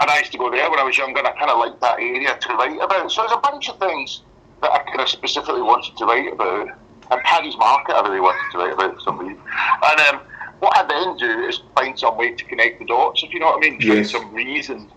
[0.00, 1.18] and I used to go there when I was younger.
[1.18, 3.10] and I kind of liked that area to write about.
[3.10, 4.22] So there's a bunch of things
[4.62, 6.68] that I kind of specifically wanted to write about.
[7.10, 9.40] And Paddy's Market, I really wanted to write about for some reason.
[9.82, 10.20] And um,
[10.60, 13.46] what I then do is find some way to connect the dots, if you know
[13.46, 13.80] what I mean.
[13.80, 14.90] Find some reason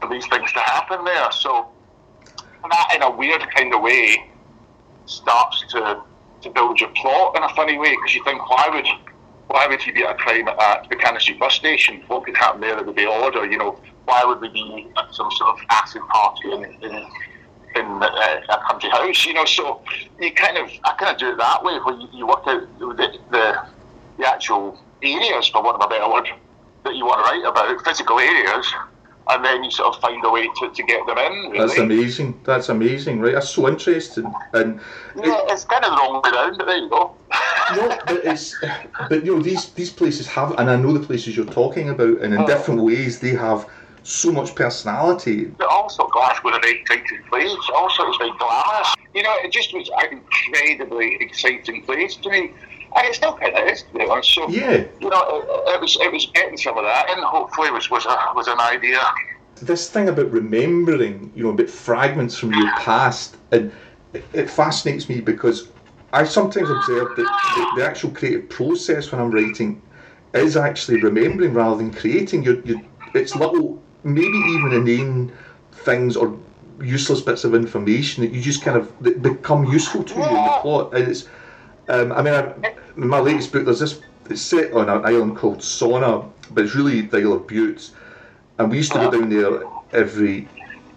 [0.00, 1.30] for these things to happen there.
[1.32, 1.68] So
[2.70, 4.30] that, in a weird kind of way,
[5.06, 6.02] starts to
[6.40, 8.86] to build your plot in a funny way because you think why would
[9.48, 12.02] why would he be at a crime at the Buchanan Street bus station?
[12.06, 13.34] What could happen there that would be odd?
[13.34, 17.06] Or you know why would we be at some sort of acid party in in,
[17.74, 19.26] in uh, a country house?
[19.26, 19.82] You know, so
[20.20, 22.78] you kind of I kind of do it that way where you, you work out
[22.78, 23.66] the, the
[24.18, 26.28] the actual areas, for want of a better word,
[26.84, 28.72] that you want to write about, physical areas,
[29.30, 31.32] and then you sort of find a way to, to get them in.
[31.50, 31.58] Really.
[31.58, 32.40] That's amazing.
[32.44, 33.34] That's amazing, right?
[33.34, 34.32] That's so interesting.
[34.54, 34.80] And
[35.16, 37.14] Yeah, it's kind of the wrong way round, but there you go.
[37.76, 38.56] no, but it's
[39.08, 42.20] but you know these these places have, and I know the places you're talking about,
[42.20, 42.46] and in oh.
[42.46, 43.68] different ways they have
[44.02, 45.44] so much personality.
[45.44, 47.54] But also Glasgow, a very exciting place.
[47.76, 48.94] Also, it's very glamorous.
[49.14, 52.52] You know, it just was an incredibly exciting place to me.
[52.96, 54.34] And it still kind of is, to be honest.
[54.34, 54.84] So, Yeah.
[55.00, 57.70] you know, eh, eh, it, it was it was getting some of that, and hopefully
[57.70, 59.00] was was a, was an idea.
[59.60, 63.72] This thing about remembering, you know, about fragments from your past, and
[64.14, 65.68] it, it fascinates me because
[66.12, 69.82] I sometimes observe that the, the actual creative process when I'm writing
[70.32, 72.42] is actually remembering rather than creating.
[72.44, 72.80] You're, you
[73.14, 75.32] it's little, maybe even inane
[75.72, 76.38] things or
[76.80, 80.44] useless bits of information that you just kind of that become useful to you in
[80.44, 80.94] the plot.
[80.94, 81.28] And it's,
[81.88, 84.00] um, I mean, I, in my latest book, there's this.
[84.30, 87.90] It's set on an island called Sauna, but it's really the Isle of Bute,
[88.58, 90.46] and we used to go down there every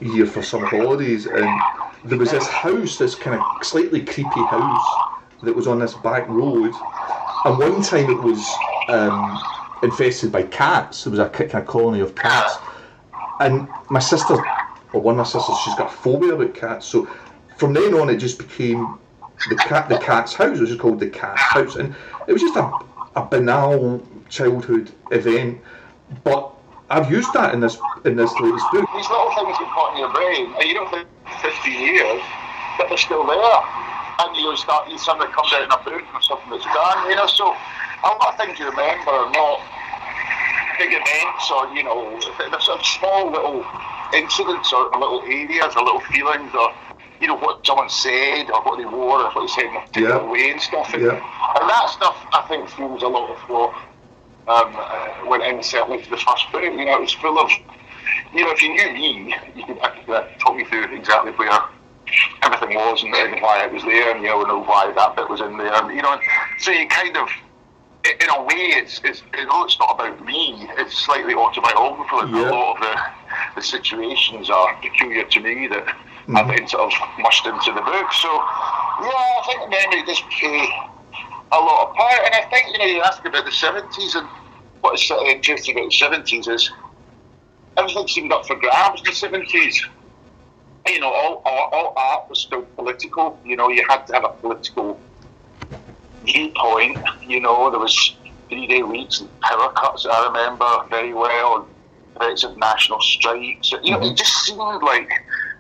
[0.01, 1.61] year for summer holidays, and
[2.03, 4.85] there was this house, this kind of slightly creepy house
[5.43, 6.73] that was on this back road,
[7.45, 8.45] and one time it was
[8.89, 9.39] um,
[9.81, 11.05] infested by cats.
[11.05, 12.57] There was a kind of colony of cats,
[13.39, 14.33] and my sister,
[14.91, 16.85] or one of my sisters, she's got a phobia about cats.
[16.85, 17.07] So
[17.55, 18.97] from then on, it just became
[19.49, 20.57] the cat, the cat's house.
[20.57, 21.95] It was called the cat's house, and
[22.27, 22.71] it was just a,
[23.15, 25.59] a banal childhood event,
[26.23, 26.53] but
[26.89, 28.87] I've used that in this in this latest book.
[28.95, 31.07] These little things get caught in your brain, and you don't think
[31.41, 32.21] 50 years
[32.77, 33.61] that they're still there.
[34.21, 37.15] And you start, you something comes out in a book or something that's done, you
[37.15, 37.25] know.
[37.25, 37.55] So
[38.03, 39.59] a lot of things you remember are not
[40.77, 43.65] big events or, you know, there's some small little
[44.13, 46.73] incidents or little areas or little feelings or,
[47.21, 49.81] you know, what someone said or what they wore or what they said in a
[49.81, 50.31] particular Yeah.
[50.31, 50.93] way and stuff.
[50.93, 51.11] And, Yeah.
[51.59, 53.73] and that stuff, I think, fuels a lot of what
[54.47, 56.63] um, uh, went in certainly to the first book.
[56.63, 57.49] You know, it was full of,
[58.33, 61.31] you know, if you knew me, you could, I could uh, talk you through exactly
[61.33, 61.51] where
[62.41, 65.29] everything was and, and why it was there, and you know, know why that bit
[65.29, 66.19] was in there, and you know,
[66.59, 67.29] so you kind of,
[68.03, 70.67] in a way, it's, it's you know, it's not about me.
[70.79, 72.21] It's slightly autobiographical.
[72.21, 72.49] and Yeah.
[72.49, 72.95] A lot of the,
[73.57, 75.85] the situations are peculiar to me that
[76.25, 76.37] Hmm.
[76.37, 78.11] I've been sort of mushed into the book.
[78.13, 80.69] So, yeah, I think memory does play
[81.51, 82.21] a lot of part.
[82.25, 84.27] And I think, you know, you ask about the 70s, and
[84.81, 86.71] what is sort of interesting about the 70s is
[87.77, 89.77] everything seemed up for grabs in the 70s.
[90.87, 93.39] You know, all, all, all art was still political.
[93.45, 94.99] You know, you had to have a political
[96.25, 96.97] viewpoint.
[97.25, 98.15] You know, there was
[98.49, 101.65] three-day weeks and power cuts, I remember very well, and
[102.17, 103.71] threats of national strikes.
[103.71, 104.15] You know, it mm-hmm.
[104.15, 105.09] just seemed like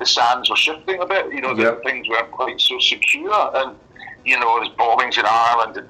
[0.01, 1.31] the sands were shifting a bit.
[1.31, 1.83] You know, that Yep.
[1.83, 3.51] things weren't quite so secure.
[3.55, 3.77] And,
[4.25, 5.89] you know, there's bombings in Ireland and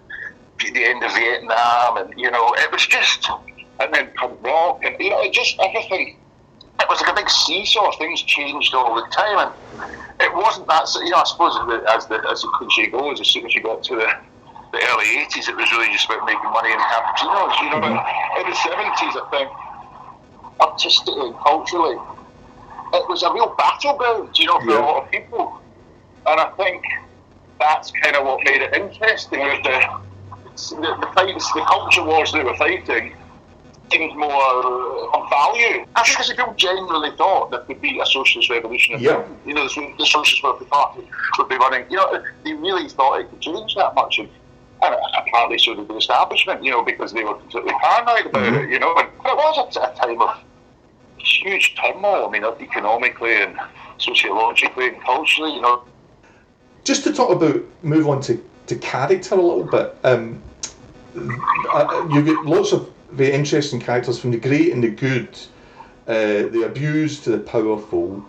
[0.76, 3.28] the end of Vietnam, and, you know, it was just,
[3.80, 6.18] and then punk rock, and, you know, it just, everything
[6.82, 7.92] it was like a big seesaw.
[7.98, 9.52] Things changed all the time, and
[10.20, 10.90] it wasn't that.
[10.96, 13.54] You know, I suppose as the as the, as the cliche goes, as soon as
[13.54, 14.10] you got to the
[14.74, 17.54] the early '80s, it was really just about making money and cappuccinos.
[17.62, 18.42] You know, but mm-hmm.
[18.42, 19.50] in the '70s, I think
[20.60, 21.98] artistically and culturally,
[22.94, 24.38] it was a real battleground.
[24.38, 24.80] You know, for Yeah.
[24.80, 25.60] a lot of people,
[26.28, 26.84] and I think
[27.60, 29.40] that's kind of what made it interesting.
[29.40, 33.16] Was the the, the fights, the culture wars they were fighting
[33.92, 35.86] seemed more uh, of value.
[35.96, 38.96] I think because people generally thought there could be a socialist revolution.
[39.00, 39.24] Yeah.
[39.46, 41.86] You know, the, the Socialist Worker Party would be running.
[41.90, 44.20] You know, they really thought it could change that much.
[44.20, 44.30] And,
[44.84, 48.64] and apparently so did the establishment, you know, because they were completely paranoid about Mm-hmm.
[48.64, 48.96] it, you know.
[48.96, 50.38] And it was a, a time of
[51.24, 53.58] huge turmoil, I mean, economically and
[53.98, 55.84] sociologically and culturally, you know.
[56.84, 59.96] Just to talk about, move on to, to character a little bit.
[60.04, 60.42] Um,
[61.16, 65.38] uh, you get lots of very interesting characters from the great and the good,
[66.08, 68.26] uh, the abused to the powerful.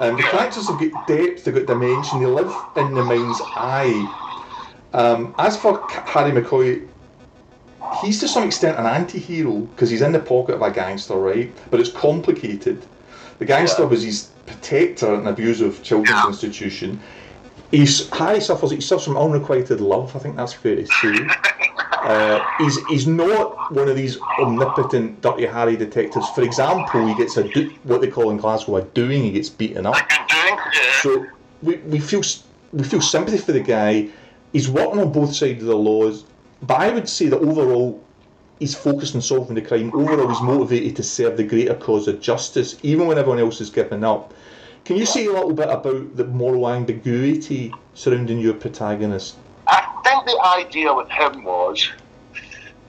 [0.00, 4.22] Um, the characters have got depth, they've got dimension, they live in the mind's eye.
[4.92, 6.86] Um, as for Harry McCoy,
[8.02, 11.52] he's to some extent an anti-hero because he's in the pocket of a gangster, right?
[11.70, 12.82] But it's complicated.
[13.38, 13.88] The gangster Yeah.
[13.88, 16.28] was his protector at an abusive children's Yeah.
[16.28, 17.00] institution.
[17.70, 18.70] He's Harry suffers.
[18.70, 20.14] He suffers from unrequited love.
[20.14, 21.26] I think that's fair to say.
[22.06, 26.28] Uh, he's he's not one of these omnipotent Dirty Harry detectives.
[26.36, 29.24] For example, he gets a do, what they call in Glasgow a doing.
[29.24, 29.94] He gets beaten up.
[29.94, 31.02] Like you're doing, yeah.
[31.02, 31.26] So
[31.62, 32.22] we, we feel
[32.72, 34.06] we feel sympathy for the guy.
[34.52, 36.22] He's working on both sides of the laws,
[36.62, 38.02] but I would say that overall
[38.58, 39.90] he's focused on solving the crime.
[39.94, 43.70] Overall, he's motivated to serve the greater cause of justice, even when everyone else is
[43.70, 44.32] giving up.
[44.84, 49.36] Can you say a little bit about the moral ambiguity surrounding your protagonist?
[49.66, 51.90] I think the idea with him was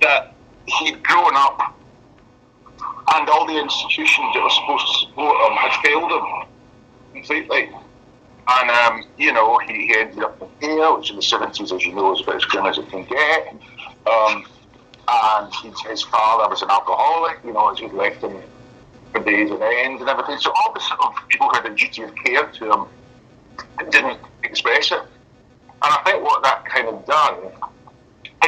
[0.01, 1.75] that he'd grown up
[3.13, 6.47] and all the institutions that were supposed to support him had failed him
[7.13, 7.71] completely.
[8.49, 11.85] And, um, you know, he, he ended up in jail, which in the 70s, as
[11.85, 13.53] you know, is about as grim as it can get.
[14.07, 14.45] Um,
[15.09, 18.41] and he, his father was an alcoholic, you know, as he'd left him
[19.11, 20.37] for days on end and everything.
[20.37, 22.85] So all the sort of people who had a duty of care to him
[23.89, 24.99] didn't express it.
[24.99, 27.51] And I think what that kind of done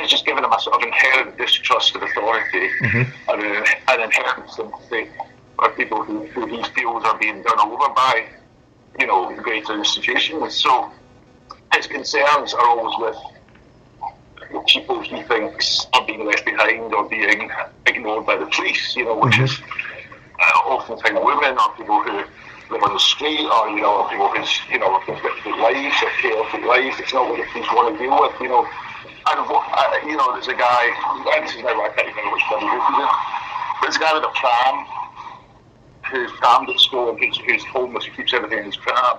[0.01, 4.49] is just given him a sort of inherent distrust of authority and an, an inherent
[4.49, 5.09] sympathy
[5.55, 8.27] for people who, who he feels are being done over by,
[8.99, 10.55] you know, greater institutions.
[10.55, 10.91] So
[11.73, 13.17] his concerns are always with
[14.67, 17.51] people he thinks are being left behind or being
[17.85, 19.59] ignored by the police, you know, which is
[20.39, 22.23] uh, oftentimes women or people who
[22.73, 26.65] live on the street or, you know, people who's, you know, conflicted lives or chaotic
[26.65, 26.99] lives.
[26.99, 28.65] It's not what the police want to deal with, you know.
[29.29, 30.83] And, uh, you know, there's a guy,
[31.35, 33.99] and this is now, I can't even remember which group he's in, but there's a
[33.99, 34.98] guy with a pram
[36.11, 39.17] whose pram gets stolen, who's, who's homeless, who keeps everything in his pram.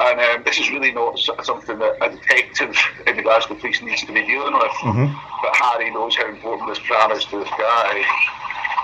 [0.00, 2.74] And um, this is really not something that a detective
[3.06, 4.72] in the Glasgow police needs to be dealing with.
[4.80, 5.12] Mm-hmm.
[5.12, 8.00] But Harry knows how important this pram is to this guy,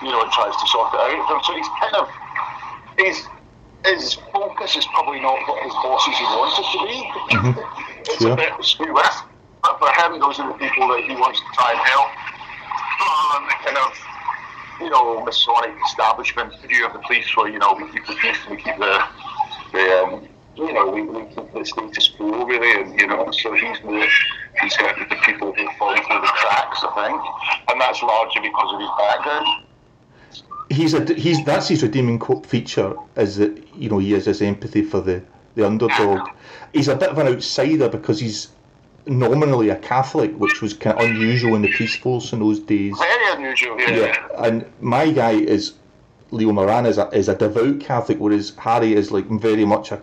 [0.02, 1.42] you know, and tries to sort it out for him.
[1.48, 2.06] So he's kind of,
[3.00, 3.16] his,
[3.88, 6.96] his focus is probably not what his bosses would want it to be.
[7.32, 8.12] Mm-hmm.
[8.12, 9.16] it's a bit screw with.
[9.64, 12.12] But for him, those are the people that he wants to try and help.
[14.80, 18.36] You know, Masonic establishment view of the police where, you know, we keep the peace
[18.46, 19.04] and we keep the,
[19.72, 23.54] the um, you know, we, we keep the status quo really, and you know, so
[23.54, 24.08] he's the
[24.60, 27.22] he's helping the people who fall through the cracks, I think,
[27.70, 29.64] and that's largely because of his background.
[30.70, 34.82] He's a he's that's his redeeming feature is that you know he has this empathy
[34.82, 35.22] for the
[35.54, 36.28] the underdog.
[36.72, 38.48] He's a bit of an outsider because he's
[39.06, 42.96] nominally a Catholic, which was kind of unusual in the police force in those days.
[42.98, 43.90] Very unusual, yeah.
[43.90, 44.26] yeah.
[44.38, 45.74] And my guy is
[46.30, 50.00] Leo Moran is a, is a devout Catholic, whereas Harry is like very much a,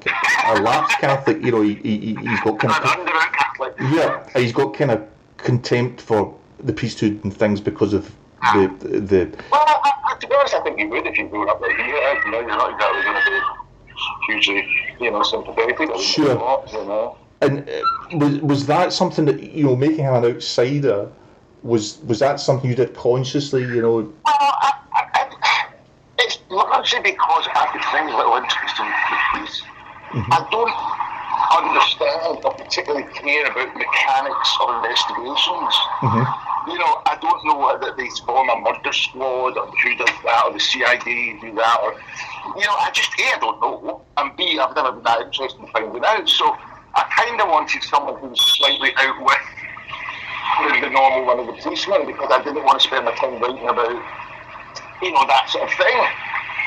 [0.47, 1.41] a lapsed Catholic.
[1.43, 5.05] You know, he, he he's got kind of yeah, he's got kind of
[5.37, 8.11] contempt for the priesthood and things because of
[8.53, 9.37] the the.
[9.51, 11.71] Well, I, I, to be honest, I think you would if you grew up there.
[11.71, 15.77] You know, you're not exactly going to be hugely, you know, sympathetic.
[15.99, 16.35] Sure.
[16.35, 17.17] Lot, you know.
[17.43, 21.11] And uh, was was that something that you know, making him an outsider?
[21.63, 23.61] Was was that something you did consciously?
[23.61, 23.95] You know.
[23.95, 24.73] Well, I,
[26.53, 28.97] largely because I could find little interest in the
[29.33, 29.61] police.
[30.13, 30.33] Mm-hmm.
[30.33, 30.77] I don't
[31.53, 35.73] understand or particularly care about mechanics or investigations.
[36.01, 36.71] Mm-hmm.
[36.71, 40.43] You know, I don't know whether they form a murder squad or who does that
[40.45, 41.93] or the CID do that or,
[42.55, 45.59] you know, I just, A, I don't know, and B, I've never been that interested
[45.59, 46.29] in finding out.
[46.29, 46.55] So
[46.95, 51.53] I kind of wanted someone who was slightly out with the normal one of the
[51.53, 53.97] policemen because I didn't want to spend my time writing about,
[55.01, 55.97] you know, that sort of thing.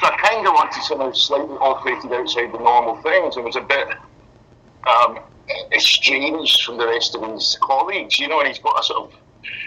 [0.00, 3.60] So I kind of wanted something slightly operated outside the normal things and was a
[3.60, 3.88] bit
[4.86, 5.20] um,
[5.72, 9.18] estranged from the rest of his colleagues, you know, and he's got a sort of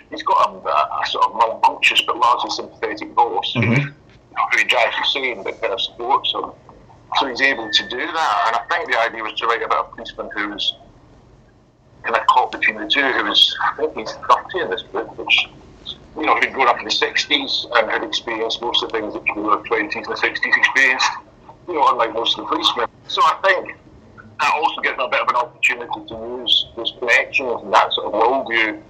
[0.10, 3.74] he's got a, a, sort of rambunctious but largely sympathetic boss mm-hmm.
[3.74, 3.92] who,
[4.52, 6.52] who drives insane but kind of supports him.
[7.18, 9.90] So he's able to do that, and I think the idea was to write about
[9.90, 10.76] a policeman who was
[12.04, 13.02] kind of caught between the two.
[13.02, 15.50] Who was, I think he's 30 in this book, which
[16.18, 19.14] you know, he'd grown up in the 60s and had experienced most of the things
[19.14, 21.12] that people in their 20s and 60s experienced,
[21.68, 22.88] you know, unlike most of the policemen.
[23.08, 23.78] So I think
[24.40, 27.94] that also gives me a bit of an opportunity to use those connections and that
[27.94, 28.82] sort of worldview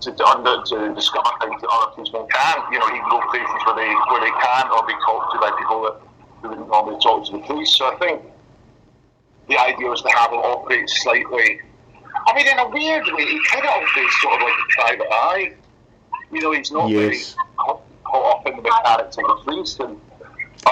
[0.00, 2.56] to, to, under, to discover things that other policemen can.
[2.72, 5.38] You know, he can go places where they, where they can't or be talked to
[5.40, 5.96] by people that
[6.42, 7.70] who wouldn't normally talk to the police.
[7.76, 8.22] So I think
[9.48, 11.60] the idea was to have him operate slightly.
[12.28, 15.08] I mean, in a weird way, he kind of operates sort of like a private
[15.10, 15.56] eye
[16.32, 17.34] you know, he's not yes.
[17.34, 17.82] very caught,
[18.38, 19.78] up in the mechanics of the police.
[19.78, 20.00] And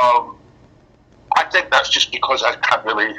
[0.03, 0.37] um,
[1.37, 3.15] I think that's just because I can't really.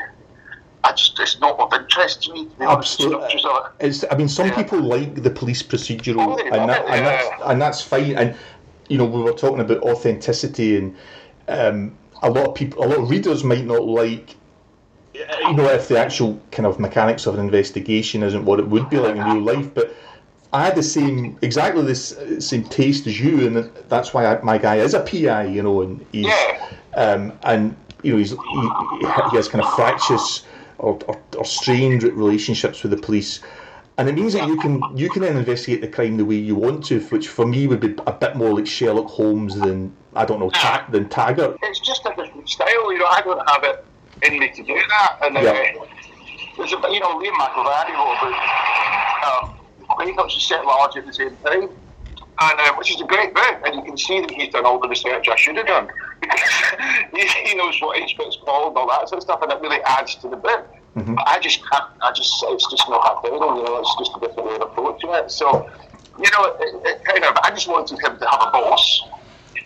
[0.84, 2.46] I just, it's not of interest to me.
[2.46, 3.42] To Absolutely.
[3.80, 4.56] It's, I mean, some yeah.
[4.56, 8.16] people like the police procedural, oh, and, that, and, that's, and that's fine.
[8.16, 8.36] And,
[8.88, 10.96] you know, we were talking about authenticity, and
[11.48, 14.36] um, a lot of people, a lot of readers might not like
[15.14, 18.90] you know, if the actual kind of mechanics of an investigation isn't what it would
[18.90, 19.96] be like in real life, but
[20.52, 24.58] I had the same, exactly this same taste as you, and that's why I, my
[24.58, 26.34] guy is a PI, you know, and he's,
[26.96, 28.38] um, and you know, he's he,
[29.30, 30.44] he has kind of fractious
[30.78, 33.40] or, or, or, strained relationships with the police,
[33.98, 36.56] and it means that you can you can then investigate the crime the way you
[36.56, 40.26] want to, which for me would be a bit more like Sherlock Holmes than I
[40.26, 41.58] don't know ta- than Taggart.
[41.64, 43.06] It's just a different style, you know.
[43.06, 43.86] I don't have it
[44.24, 45.74] in me to do that, and uh, yeah.
[46.58, 49.50] there's a you know Liam McIlvanney wrote about.
[49.50, 51.70] Um, is set large at the same time.
[52.38, 54.78] And uh, which is a great book, and you can see that he's done all
[54.78, 55.90] the research I should have done
[57.14, 59.62] he, he knows what each bit's called and all that sort of stuff, and it
[59.62, 60.68] really adds to the book.
[60.96, 61.16] Mm-hmm.
[61.26, 61.92] I just can't.
[62.02, 63.34] I just it's just not happening.
[63.34, 65.30] You know, it's just a different way of approaching it.
[65.30, 65.70] So,
[66.18, 67.36] you know, it, it kind of.
[67.44, 69.04] I just wanted him to have a boss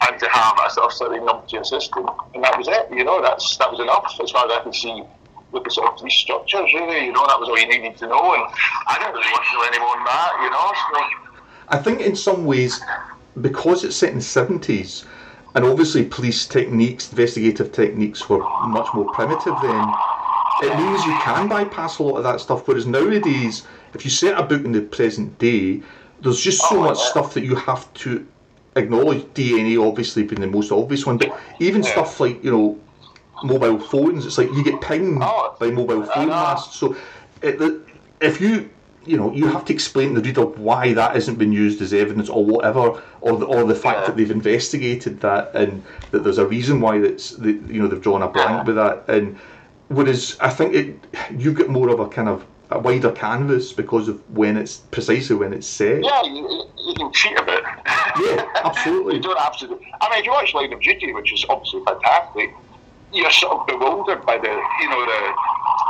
[0.01, 2.89] and to have a sort of slightly numpty assistant, and that was it.
[2.91, 5.03] You know, that's that was enough as far as I can see
[5.51, 7.05] with the sort of three structures, really.
[7.05, 8.43] You know, that was all you needed to know, and
[8.88, 10.73] I didn't really want to know any more than that, you know.
[10.93, 11.30] So.
[11.69, 12.82] I think in some ways,
[13.39, 15.05] because it's set in the 70s,
[15.55, 19.93] and obviously police techniques, investigative techniques were much more primitive then,
[20.62, 22.68] it means you can bypass a lot of that stuff.
[22.68, 25.82] Whereas nowadays, if you set a book in the present day,
[26.22, 27.05] there's just so oh, much yeah.
[27.05, 28.26] stuff that you have to
[28.76, 29.24] acknowledge.
[29.34, 31.91] DNA obviously being the most obvious one, but even yeah.
[31.91, 32.80] stuff like you know
[33.43, 34.26] mobile phones.
[34.26, 36.78] It's like you get pinged oh, by mobile phone masts.
[36.78, 36.95] So
[37.41, 37.82] it,
[38.22, 38.70] if you
[39.05, 41.93] you know, you have to explain to the reader why that isn't been used as
[41.93, 45.82] evidence or whatever, or the, or the fact that they've investigated that and
[46.12, 49.05] that there's a reason why that's the, you know they've drawn a blank with that.
[49.07, 49.39] And
[49.89, 50.95] whereas I think it,
[51.37, 55.35] you get more of a kind of a wider canvas because of when it's precisely
[55.35, 56.03] when it's set.
[56.03, 57.63] Yeah, you, you can cheat a bit.
[58.21, 59.15] Yeah, absolutely.
[59.17, 59.67] you don't have to.
[59.67, 62.53] Do, I mean, if you watch Line of Duty, which is obviously fantastic,
[63.11, 65.33] you're sort of bewildered by the you know the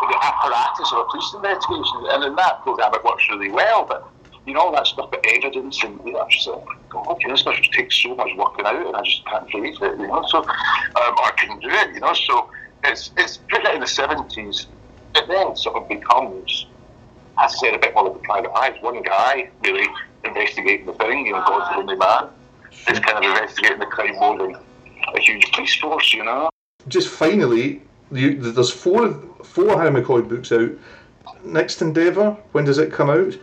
[0.08, 3.86] the apparatus of a police investigation, and in that program it works really well.
[3.86, 4.08] But
[4.46, 7.42] you know all that stuff about evidence and you know, I'm just like, know, this
[7.42, 10.00] stuff takes so much working out, and I just can't face it.
[10.00, 10.48] You know, so um,
[10.96, 11.94] I couldn't do it.
[11.94, 12.50] You know, so
[12.84, 14.68] it's it's particularly in the seventies.
[15.16, 16.68] It then sort of becomes,
[17.40, 18.70] as I said, a bit more like a private eye.
[18.70, 19.88] It's one guy really
[20.24, 21.26] investigating the thing.
[21.26, 22.30] You know, God's the only man.
[22.88, 26.14] It's kind of investigating the crime more than a huge police force.
[26.14, 26.50] You know.
[26.88, 29.14] Just finally, you, there's four
[29.44, 30.72] four Harry McCoy books out.
[31.44, 33.34] Next endeavour, when does it come out?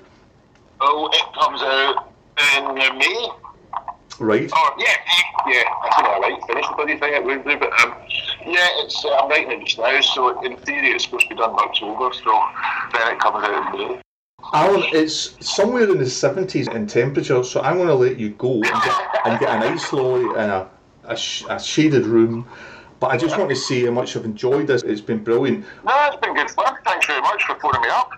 [0.81, 2.13] Oh, it comes out
[2.59, 3.29] in May.
[4.19, 4.51] Right.
[4.55, 4.95] Oh, yeah,
[5.47, 5.63] yeah.
[5.83, 7.95] I think I might finish the bloody thing at Wednesday, but um,
[8.47, 11.35] yeah, it's uh, I'm writing it just now, so in theory it's supposed to be
[11.35, 12.45] done by October, so
[12.93, 14.01] then it comes out in May.
[14.53, 18.55] Alan, it's somewhere in the 70s in temperature, so I'm going to let you go
[18.55, 20.69] and get, and get an ice lolly in a,
[21.05, 22.49] a, sh- a shaded room.
[23.01, 24.83] But I just want to say how much I've enjoyed this.
[24.83, 25.67] It's been brilliant.
[25.85, 26.77] No, it's been good fun.
[26.85, 28.11] Thanks very much for phoning me up.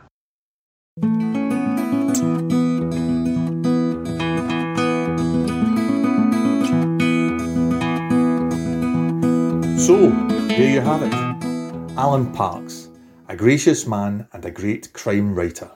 [9.88, 10.10] So,
[10.48, 11.14] there you have it.
[11.96, 12.90] Alan Parks,
[13.26, 15.70] a gracious man and a great crime writer.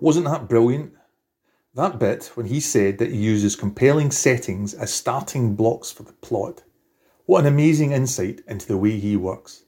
[0.00, 0.94] Wasn't that brilliant?
[1.76, 6.12] That bit when he said that he uses compelling settings as starting blocks for the
[6.12, 6.64] plot.
[7.26, 9.62] What an amazing insight into the way he works.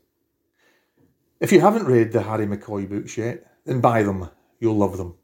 [1.38, 4.28] If you haven't read the Harry McCoy books yet, then buy them.
[4.59, 5.14] You'll love them.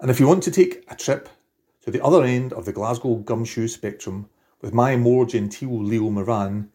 [0.00, 1.30] And if you want to take a trip
[1.80, 4.28] to the other end of the Glasgow gumshoe spectrum
[4.60, 6.68] with my more genteel Leo Moran,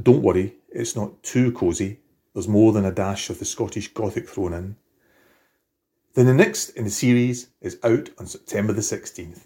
[0.00, 2.00] don't worry, it's not too cosy.
[2.34, 4.76] There's more than a dash of the Scottish Gothic thrown in.
[6.14, 9.44] Then the next in the series is out on September the 16th.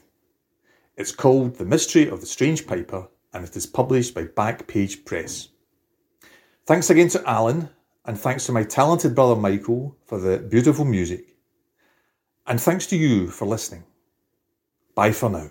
[0.96, 5.48] It's called The Mystery of the Strange Piper and it is published by Backpage Press.
[6.66, 7.70] Thanks again to Alan,
[8.04, 11.36] and thanks to my talented brother Michael for the beautiful music.
[12.46, 13.84] And thanks to you for listening.
[14.94, 15.50] Bye for now.